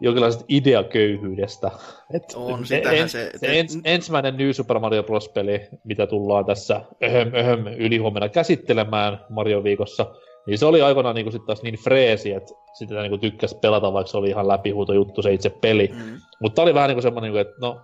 jonkinlaisesta 0.00 0.44
ideaköyhyydestä. 0.48 1.70
Et 2.14 2.22
On, 2.34 2.66
sitähän 2.66 3.08
se- 3.08 3.30
se 3.36 3.58
ens, 3.58 3.78
ensimmäinen 3.84 4.36
New 4.36 4.50
Super 4.50 4.78
Mario 4.78 5.02
Bros. 5.02 5.28
peli, 5.28 5.60
mitä 5.84 6.06
tullaan 6.06 6.44
tässä 6.44 6.80
öhöm, 7.04 7.34
öhöm, 7.34 7.66
ylihuomenna 7.66 8.28
käsittelemään 8.28 9.24
Mario 9.28 9.64
viikossa, 9.64 10.06
niin 10.46 10.58
se 10.58 10.66
oli 10.66 10.82
aikoinaan 10.82 11.14
niinku 11.14 11.30
sit 11.30 11.46
taas 11.46 11.62
niin 11.62 11.78
freesi, 11.84 12.32
että 12.32 12.54
sitä 12.72 13.02
niinku 13.02 13.18
tykkäsi 13.18 13.56
pelata, 13.56 13.92
vaikka 13.92 14.10
se 14.10 14.16
oli 14.16 14.28
ihan 14.28 14.48
läpihuuto 14.48 14.92
juttu 14.92 15.22
se 15.22 15.32
itse 15.32 15.50
peli. 15.50 15.90
Mm. 15.94 16.20
Mutta 16.40 16.62
oli 16.62 16.74
vähän 16.74 16.88
niinku 16.88 17.02
semmonen, 17.02 17.32
niinku, 17.32 17.48
että 17.48 17.66
no, 17.66 17.80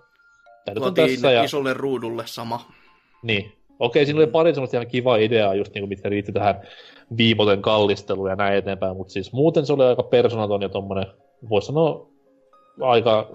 tää 0.64 0.74
nyt 0.74 0.84
on 0.84 0.94
tässä 0.94 1.32
ja... 1.32 1.44
isolle 1.44 1.74
ruudulle 1.74 2.22
sama. 2.26 2.60
Niin. 3.22 3.55
Okei, 3.78 4.06
siinä 4.06 4.18
oli 4.20 4.26
pari 4.26 4.54
semmoista 4.54 4.76
ihan 4.76 4.86
kivaa 4.86 5.16
ideaa, 5.16 5.54
just 5.54 5.74
niinku, 5.74 5.86
mitkä 5.86 6.10
liittyi 6.10 6.34
tähän 6.34 6.60
viimoten 7.16 7.62
kallisteluun 7.62 8.30
ja 8.30 8.36
näin 8.36 8.56
eteenpäin, 8.58 8.96
mutta 8.96 9.12
siis 9.12 9.32
muuten 9.32 9.66
se 9.66 9.72
oli 9.72 9.84
aika 9.84 10.02
personaton 10.02 10.62
ja 10.62 10.68
tommonen, 10.68 11.06
voisi 11.50 11.66
sanoa, 11.66 12.08
aika 12.80 13.28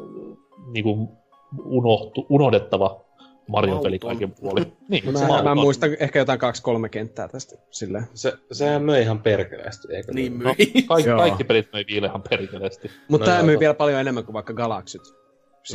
niinku, 0.71 1.17
unohtu, 1.65 2.25
unohdettava 2.29 3.05
Mario-peli 3.47 3.99
Mauton. 4.03 4.09
kaiken 4.09 4.31
puolin. 4.39 4.73
Niin, 4.89 5.03
No 5.13 5.19
mä, 5.27 5.43
mä 5.43 5.55
muistan 5.55 5.89
ehkä 5.99 6.19
jotain 6.19 6.39
kaksi-kolme 6.39 6.89
kenttää 6.89 7.27
tästä. 7.27 7.55
Silleen. 7.71 8.03
Se, 8.13 8.33
sehän 8.51 8.81
möi 8.83 9.01
ihan 9.01 9.19
perkeleesti, 9.19 9.95
eikö 9.95 10.11
Niin 10.13 10.39
niin? 10.39 10.43
myi. 10.57 10.83
Kaikki, 10.87 11.09
Joo. 11.09 11.17
kaikki 11.19 11.43
pelit 11.43 11.67
möi 11.73 11.83
viilehan 11.87 12.23
perkeleesti. 12.29 12.91
Mutta 13.07 13.25
No 13.27 13.31
no, 13.33 13.39
tämä 13.41 13.53
to- 13.53 13.59
vielä 13.59 13.73
paljon 13.73 13.99
enemmän 13.99 14.25
kuin 14.25 14.33
vaikka 14.33 14.53
Galaxyt. 14.53 15.01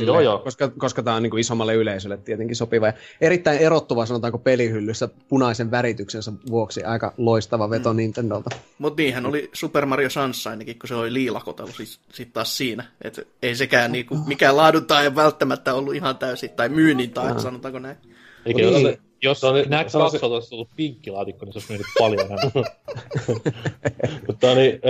Joo, 0.05 0.19
joo. 0.19 0.39
Koska, 0.39 0.67
koska 0.77 1.03
tämä 1.03 1.15
on 1.15 1.23
niinku 1.23 1.37
isommalle 1.37 1.75
yleisölle 1.75 2.17
tietenkin 2.17 2.55
sopiva. 2.55 2.87
Ja 2.87 2.93
erittäin 3.21 3.59
erottuva, 3.59 4.05
sanotaanko 4.05 4.37
pelihyllyssä 4.37 5.09
punaisen 5.29 5.71
värityksensä 5.71 6.33
vuoksi. 6.49 6.83
Aika 6.83 7.13
loistava 7.17 7.69
veto 7.69 7.93
mm. 7.93 7.97
Nintendolta. 7.97 8.49
Mutta 8.77 9.01
niinhän 9.01 9.25
oli 9.25 9.49
Super 9.53 9.85
Mario 9.85 10.09
Sunshinekin, 10.09 10.79
kun 10.79 10.87
se 10.87 10.95
oli 10.95 11.13
liilakotelu 11.13 11.71
sit, 11.71 11.99
sit 12.13 12.33
taas 12.33 12.57
siinä. 12.57 12.83
Et 13.01 13.27
ei 13.41 13.55
sekään 13.55 13.91
niinku, 13.91 14.15
mikään 14.15 14.57
laadun 14.57 14.85
tai 14.85 15.15
välttämättä 15.15 15.73
ollut 15.73 15.95
ihan 15.95 16.17
täysin, 16.17 16.49
tai 16.49 16.69
myynnin 16.69 17.11
tai 17.11 17.41
sanotaanko 17.41 17.79
näin. 17.79 17.97
Eikä 18.45 18.61
niin. 18.61 19.06
Jos 19.21 19.43
oli- 19.43 19.63
Knack 19.63 19.89
se 19.89 19.97
oli 19.97 20.03
2 20.03 20.19
se- 20.19 20.25
olisi 20.25 20.55
ollut 20.55 20.69
pinkkilaatikko, 20.75 21.45
niin 21.45 21.53
se 21.53 21.57
olisi 21.57 21.71
myynyt 21.71 21.87
paljon 21.99 22.19
enemmän. 22.21 22.65
Mutta 24.27 24.55
niin, 24.55 24.81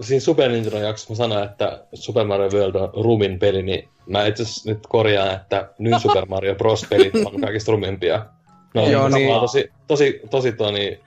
siinä 0.00 0.20
Super 0.20 0.50
Nintendo 0.50 0.78
jaksossa 0.78 1.12
mä 1.12 1.16
sanoin, 1.16 1.44
että 1.44 1.84
Super 1.94 2.26
Mario 2.26 2.48
World 2.52 2.74
on 2.74 3.04
rumin 3.04 3.38
peli, 3.38 3.62
niin 3.62 3.88
mä 4.06 4.26
itse 4.26 4.42
asiassa 4.42 4.70
nyt 4.70 4.86
korjaan, 4.88 5.34
että 5.34 5.68
New 5.78 5.92
Super 6.02 6.26
Mario 6.26 6.54
Bros. 6.54 6.86
pelit 6.90 7.14
on 7.14 7.40
kaikista 7.40 7.72
rumimpia. 7.72 8.26
No, 8.74 8.88
Joo, 8.90 9.08
niin. 9.08 9.26
niin. 9.28 9.40
tosi, 9.40 9.70
tosi, 9.86 10.20
tosi 10.30 10.52
toni, 10.52 11.00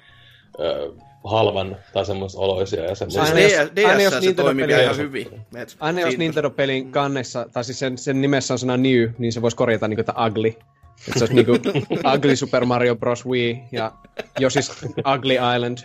ö, 0.59 0.91
halvan 1.23 1.77
tai 1.93 2.05
semmoista 2.05 2.39
oloisia 2.39 2.83
ja 2.83 2.95
semmoisia. 2.95 3.21
Aina 3.23 3.35
Siis 3.35 3.53
jos- 3.53 3.69
DS, 3.75 3.85
aina 3.85 4.01
jos 4.01 4.13
se 4.13 4.19
Nintendo 4.19 4.43
toimii 4.43 4.63
peliä- 4.67 4.83
ihan 4.83 4.97
hyvin. 4.97 5.27
Et 5.57 5.75
Aina 5.79 6.01
jos 6.01 6.17
Nintendo-pelin 6.17 6.91
kannessa, 6.91 7.45
tai 7.53 7.63
siis 7.63 7.79
sen, 7.79 7.97
sen 7.97 8.21
nimessä 8.21 8.53
on 8.53 8.59
sana 8.59 8.77
new, 8.77 9.09
niin 9.17 9.33
se 9.33 9.41
voisi 9.41 9.57
korjata 9.57 9.87
niinku, 9.87 9.99
että 9.99 10.13
ugly. 10.27 10.53
Että 11.07 11.19
se 11.19 11.25
olisi 11.25 11.33
niinku 11.33 11.51
Ugly 12.15 12.35
Super 12.35 12.65
Mario 12.65 12.95
Bros. 12.95 13.25
Wii 13.25 13.63
ja 13.71 13.91
Yoshi's 14.41 14.89
Ugly 15.15 15.33
Island. 15.55 15.77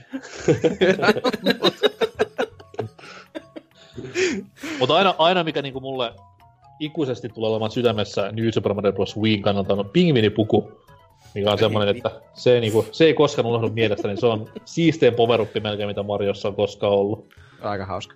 Mutta 4.78 4.94
aina, 4.96 5.14
aina 5.18 5.44
mikä 5.44 5.62
niinku 5.62 5.80
mulle 5.80 6.14
ikuisesti 6.80 7.28
tulee 7.28 7.50
olemaan 7.50 7.70
sydämessä 7.70 8.32
New 8.32 8.48
Super 8.50 8.74
Mario 8.74 8.92
Bros. 8.92 9.16
Wii 9.16 9.38
kannalta 9.38 9.74
on 9.74 9.88
pingvinipuku, 9.88 10.72
mikä 11.34 11.52
on 11.52 11.58
semmoinen, 11.58 11.96
että 11.96 12.10
se 12.34 12.54
ei, 12.54 12.60
niinku, 12.60 12.86
se 12.92 13.04
ei 13.04 13.14
koskaan 13.14 13.46
unohdu 13.46 13.70
mielestä, 13.70 14.08
niin 14.08 14.20
se 14.20 14.26
on 14.26 14.50
siistein 14.64 15.14
poweruppi 15.14 15.60
melkein, 15.60 15.88
mitä 15.88 16.02
Mariossa 16.02 16.48
on 16.48 16.54
koskaan 16.54 16.92
ollut. 16.92 17.34
Aika 17.62 17.86
hauska. 17.86 18.14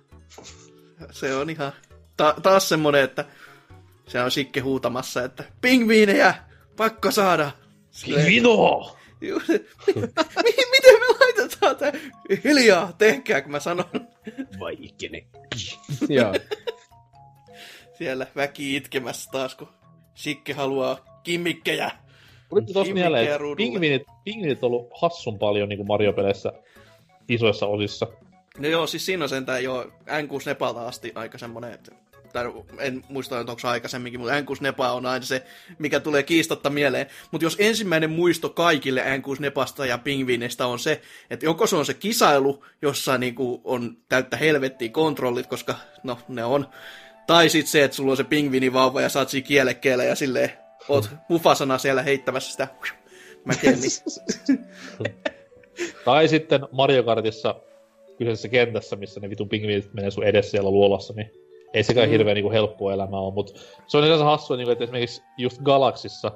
Se 1.11 1.35
on 1.35 1.49
ihan 1.49 1.71
ta- 2.17 2.35
taas 2.43 2.69
semmonen, 2.69 3.03
että 3.03 3.25
se 4.07 4.21
on 4.21 4.31
Sikke 4.31 4.59
huutamassa, 4.59 5.23
että 5.23 5.43
pingviinejä, 5.61 6.35
pakko 6.77 7.11
saada. 7.11 7.51
Vino! 8.25 8.95
Miten 9.21 10.99
me 10.99 11.05
laitetaan 11.19 11.75
tää? 11.75 11.91
Hiljaa, 12.43 12.93
tehkää, 12.97 13.41
kun 13.41 13.51
mä 13.51 13.59
sanon. 13.59 14.07
Vaikene. 14.59 15.27
Joo. 16.09 16.33
Siellä 17.97 18.27
väki 18.35 18.75
itkemässä 18.75 19.31
taas, 19.31 19.55
kun 19.55 19.67
Sikke 20.13 20.53
haluaa 20.53 21.21
kimmikkejä. 21.23 21.91
Tossa 22.49 22.63
Kimmikkejä 22.65 22.93
mieleen, 22.93 23.23
että 23.23 23.37
ruudulle. 23.37 23.69
pingviinit, 23.71 24.03
pingviinit 24.23 24.63
on 24.63 24.67
ollut 24.67 24.89
hassun 25.01 25.39
paljon 25.39 25.69
niin 25.69 25.87
Mario-peleissä 25.87 26.53
isoissa 27.29 27.65
osissa. 27.65 28.07
No 28.57 28.67
joo, 28.67 28.87
siis 28.87 29.05
siinä 29.05 29.23
on 29.25 29.29
sentään 29.29 29.63
jo 29.63 29.83
N6 29.83 30.45
Nepalta 30.45 30.87
asti 30.87 31.11
aika 31.15 31.37
semmonen, 31.37 31.73
että 31.73 31.91
tai 32.35 32.53
en 32.79 33.03
muista, 33.09 33.39
että 33.39 33.51
onko 33.51 33.59
se 33.59 33.67
aikaisemminkin, 33.67 34.19
mutta 34.19 34.39
N6 34.39 34.57
Nepa 34.61 34.91
on 34.91 35.05
aina 35.05 35.25
se, 35.25 35.43
mikä 35.79 35.99
tulee 35.99 36.23
kiistatta 36.23 36.69
mieleen. 36.69 37.07
Mutta 37.31 37.45
jos 37.45 37.55
ensimmäinen 37.59 38.09
muisto 38.09 38.49
kaikille 38.49 39.01
N6 39.01 39.39
Nepasta 39.39 39.85
ja 39.85 39.97
pingviineistä 39.97 40.67
on 40.67 40.79
se, 40.79 41.01
että 41.29 41.45
joko 41.45 41.67
se 41.67 41.75
on 41.75 41.85
se 41.85 41.93
kisailu, 41.93 42.65
jossa 42.81 43.17
niinku 43.17 43.61
on 43.63 43.97
täyttä 44.09 44.37
helvettiä 44.37 44.89
kontrollit, 44.89 45.47
koska 45.47 45.75
no 46.03 46.17
ne 46.27 46.43
on, 46.43 46.67
tai 47.27 47.49
sitten 47.49 47.71
se, 47.71 47.83
että 47.83 47.97
sulla 47.97 48.11
on 48.11 48.17
se 48.17 48.23
pingviinivauva 48.23 49.01
ja 49.01 49.09
saat 49.09 49.29
siinä 49.29 49.47
kielekkeellä 49.47 50.03
ja 50.03 50.15
silleen 50.15 50.51
oot 50.89 51.09
mufasana 51.29 51.77
siellä 51.77 52.01
heittämässä 52.01 52.51
sitä. 52.51 52.67
Mäkeen, 53.45 53.79
niin. 53.79 54.65
Tai 56.05 56.27
sitten 56.27 56.61
Mario 56.71 57.03
Kartissa 57.03 57.55
kyseisessä 58.17 58.49
kentässä, 58.49 58.95
missä 58.95 59.19
ne 59.19 59.29
vitun 59.29 59.49
pingviinit 59.49 59.93
menee 59.93 60.11
sun 60.11 60.23
edessä 60.23 60.51
siellä 60.51 60.71
luolassa, 60.71 61.13
niin 61.13 61.31
ei 61.73 61.83
sekään 61.83 62.07
mm. 62.07 62.11
hirveän 62.11 62.35
niin 62.35 62.51
helppoa 62.51 62.93
elämää 62.93 63.19
ole, 63.19 63.33
mutta 63.33 63.53
se 63.87 63.97
on 63.97 64.03
yleensä 64.03 64.25
hassua, 64.25 64.57
niin 64.57 64.65
kuin, 64.65 64.73
että 64.73 64.83
esimerkiksi 64.83 65.23
just 65.37 65.61
Galaxissa, 65.61 66.31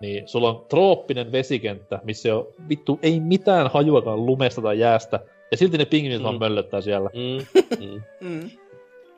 niin 0.00 0.28
sulla 0.28 0.48
on 0.48 0.66
trooppinen 0.68 1.32
vesikenttä, 1.32 2.00
missä 2.04 2.28
ei 2.28 2.32
ole 2.32 2.46
vittu 2.68 2.98
ei 3.02 3.20
mitään 3.20 3.70
hajuakaan 3.70 4.26
lumesta 4.26 4.62
tai 4.62 4.78
jäästä, 4.78 5.20
ja 5.50 5.56
silti 5.56 5.78
ne 5.78 5.84
pingviinit 5.84 6.20
mm. 6.20 6.24
vaan 6.24 6.38
möllöttää 6.38 6.80
siellä. 6.80 7.10
Mm, 7.14 7.62
mm. 7.86 8.02
mm. 8.28 8.50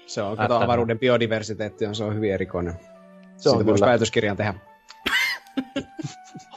Se 0.06 0.22
on, 0.22 0.36
kato, 0.36 0.56
avaruuden 0.56 0.98
biodiversiteetti 0.98 1.86
on, 1.86 1.94
se 1.94 2.04
on 2.04 2.14
hyvin 2.14 2.32
erikoinen. 2.32 2.74
Se 3.36 3.48
on 3.48 3.54
Siitä 3.54 3.66
voisi 3.66 3.84
väitöskirjan 3.84 4.36
tehdä. 4.36 4.54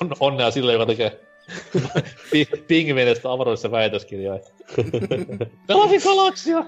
On, 0.01 0.11
onnea 0.19 0.51
sille, 0.51 0.73
joka 0.73 0.85
tekee 0.85 1.19
pi- 2.31 2.63
pingviineistä 2.67 3.31
avaruudessa 3.31 3.71
väitöskirjaa. 3.71 4.39
Pelasin 5.67 6.01
galaksia! 6.03 6.65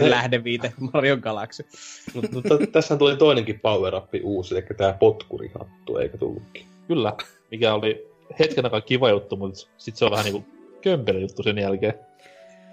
Lähdeviite 0.00 0.72
Mario 0.92 1.16
Galaxy. 1.16 1.66
Mutta 2.14 2.28
mutta 2.34 2.66
tässä 2.72 2.96
tuli 2.96 3.16
toinenkin 3.16 3.60
power 3.60 3.94
up 3.94 4.08
uusi, 4.22 4.54
eli 4.54 4.62
tämä 4.76 4.92
potkurihattu, 4.92 5.96
eikä 5.96 6.18
tullutkin. 6.18 6.66
Kyllä, 6.88 7.12
mikä 7.50 7.74
oli 7.74 8.10
hetken 8.38 8.64
aikaa 8.64 8.80
kiva 8.80 9.10
juttu, 9.10 9.36
mutta 9.36 9.68
sit 9.76 9.96
se 9.96 10.04
on 10.04 10.10
vähän 10.10 10.24
niinku 10.24 10.44
kömpelö 10.80 11.20
juttu 11.20 11.42
sen 11.42 11.58
jälkeen. 11.58 11.94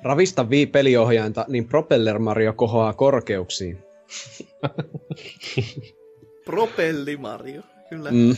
Ravista 0.03 0.49
vii 0.49 0.65
peliohjainta, 0.65 1.45
niin 1.47 1.67
Propeller 1.67 2.19
Mario 2.19 2.53
kohoaa 2.53 2.93
korkeuksiin. 2.93 3.77
Propelli 6.45 7.17
Mario, 7.17 7.61
kyllä. 7.89 8.11
Mm. 8.11 8.35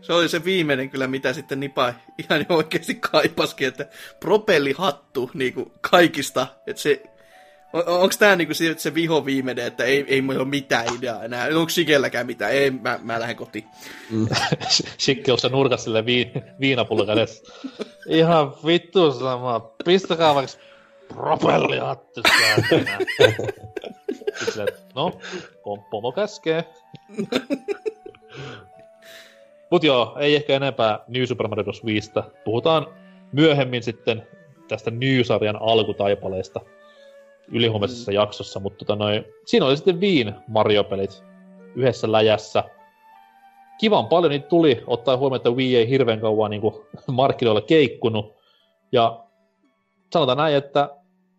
Se 0.00 0.12
oli 0.12 0.28
se 0.28 0.44
viimeinen 0.44 0.90
kyllä, 0.90 1.06
mitä 1.06 1.32
sitten 1.32 1.60
Nipa 1.60 1.94
ihan 2.18 2.46
oikeasti 2.48 2.94
kaipaskin, 2.94 3.68
että 3.68 3.86
propellihattu 4.20 5.30
niinku 5.34 5.72
kaikista, 5.90 6.46
että 6.66 6.82
se 6.82 7.02
on, 7.72 7.82
onko 7.86 8.14
tämä 8.18 8.36
niinku 8.36 8.54
se, 8.54 8.74
se 8.76 8.94
viho 8.94 9.24
viimeinen, 9.24 9.66
että 9.66 9.84
ei, 9.84 10.04
ei 10.08 10.22
mulla 10.22 10.40
ole 10.40 10.48
mitään 10.48 10.86
ideaa 10.98 11.24
enää. 11.24 11.46
Onko 11.46 11.68
Sikelläkään 11.68 12.26
mitään? 12.26 12.52
Ei, 12.52 12.70
mä, 12.70 12.98
mä 13.02 13.20
lähden 13.20 13.36
kotiin. 13.36 13.64
Shikki 15.00 15.30
onko 15.30 15.40
se 15.40 15.48
nurkassa 15.48 15.84
sille 15.84 16.06
vi- 16.06 16.32
kädessä. 17.06 17.52
Ihan 18.06 18.52
vittu 18.66 19.12
sama. 19.12 19.60
Pistäkää 19.84 20.34
vaikka 20.34 20.52
silleen, 24.44 24.68
no, 24.94 25.12
pom- 25.62 25.84
pomo 25.90 26.12
käskee. 26.12 26.64
Mut 29.70 29.84
joo, 29.84 30.16
ei 30.20 30.36
ehkä 30.36 30.56
enempää 30.56 30.98
New 31.08 31.24
Super 31.24 31.48
Mario 31.48 31.64
Bros. 31.64 31.84
5. 31.84 32.10
Puhutaan 32.44 32.86
myöhemmin 33.32 33.82
sitten 33.82 34.26
tästä 34.68 34.90
New-sarjan 34.90 35.56
alkutaipaleesta 35.60 36.60
ylihuomisessa 37.50 38.12
jaksossa, 38.12 38.60
mutta 38.60 38.78
tota 38.84 38.96
noin, 38.96 39.24
siinä 39.46 39.66
oli 39.66 39.76
sitten 39.76 40.00
Viin 40.00 40.34
Mario-pelit 40.48 41.24
yhdessä 41.74 42.12
läjässä. 42.12 42.64
Kivan 43.80 44.06
paljon 44.06 44.30
niitä 44.30 44.48
tuli, 44.48 44.82
ottaa 44.86 45.16
huomioon, 45.16 45.36
että 45.36 45.50
Wii 45.50 45.76
ei 45.76 45.88
hirveän 45.88 46.20
kauan 46.20 46.50
niin 46.50 46.62
markkinoilla 47.12 47.60
keikkunut. 47.60 48.34
Ja 48.92 49.24
sanotaan 50.12 50.38
näin, 50.38 50.56
että 50.56 50.90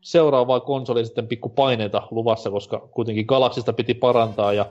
seuraavaa 0.01 0.59
konsolia 0.59 1.05
sitten 1.05 1.27
pikku 1.27 1.49
paineita 1.49 2.07
luvassa, 2.11 2.51
koska 2.51 2.79
kuitenkin 2.79 3.25
Galaxista 3.25 3.73
piti 3.73 3.93
parantaa 3.93 4.53
ja 4.53 4.65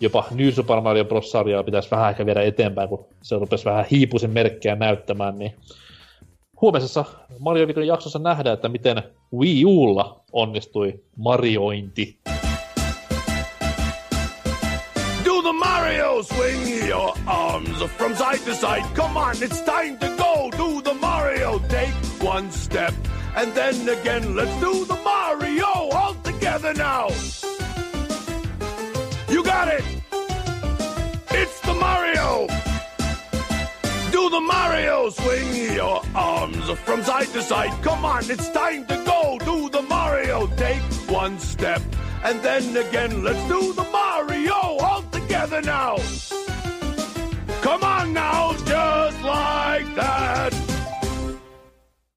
jopa 0.00 0.24
New 0.30 0.50
Super 0.50 0.80
Mario 0.80 1.04
Bros. 1.04 1.30
sarjaa 1.30 1.62
pitäisi 1.62 1.90
vähän 1.90 2.10
ehkä 2.10 2.26
viedä 2.26 2.42
eteenpäin, 2.42 2.88
kun 2.88 3.06
se 3.22 3.38
rupesi 3.38 3.64
vähän 3.64 3.86
hiipuisen 3.90 4.30
merkkejä 4.30 4.76
näyttämään, 4.76 5.38
niin 5.38 5.54
huomisessa 6.62 7.04
Mario 7.38 7.66
Viikon 7.66 7.86
jaksossa 7.86 8.18
nähdään, 8.18 8.54
että 8.54 8.68
miten 8.68 9.02
Wii 9.38 9.64
Ulla 9.64 10.20
onnistui 10.32 11.00
mariointi. 11.16 12.18
Do 15.24 15.42
the 15.42 15.52
Mario 15.52 16.22
swing 16.22 16.88
your 16.88 17.12
arms 17.26 17.84
from 17.98 18.14
side 18.16 18.44
to 18.44 18.54
side. 18.54 18.84
Come 18.94 19.20
on, 19.20 19.32
it's 19.32 19.62
time 19.64 19.96
to 19.98 20.06
go. 20.06 20.50
Do 20.50 20.82
the 20.82 20.94
Mario. 21.00 21.58
Take 21.58 21.94
one 22.24 22.52
step 22.52 22.94
and 23.36 23.52
then 23.54 23.88
again. 23.88 24.36
Let's 24.36 24.60
do 24.60 24.84
the 24.84 25.02
Mario 25.04 25.66
all 25.66 26.14
together 26.22 26.74
now. 26.74 27.08
You 29.28 29.42
got 29.44 29.68
it. 29.68 29.84
It's 31.30 31.60
the 31.60 31.74
Mario. 31.74 32.71
The 34.32 34.40
Mario. 34.40 35.10
Swing 35.10 35.74
your 35.74 36.00
arms 36.14 36.70
from 36.86 37.02
side 37.02 37.26
to 37.34 37.42
side. 37.42 37.70
Come 37.82 38.02
on, 38.02 38.30
it's 38.30 38.48
time 38.48 38.86
to 38.86 38.96
go. 39.04 39.36
Do 39.44 39.68
the 39.68 39.82
Mario. 39.82 40.46
Take 40.56 40.80
one 41.10 41.38
step 41.38 41.82
and 42.24 42.40
then 42.40 42.74
again. 42.74 43.22
Let's 43.22 43.46
do 43.46 43.74
the 43.74 43.84
Mario 43.92 44.54
all 44.54 45.02
together 45.12 45.60
now. 45.60 45.98
Come 47.60 47.84
on 47.84 48.14
now, 48.14 48.54
just 48.64 49.20
like 49.22 49.94
that. 49.96 50.81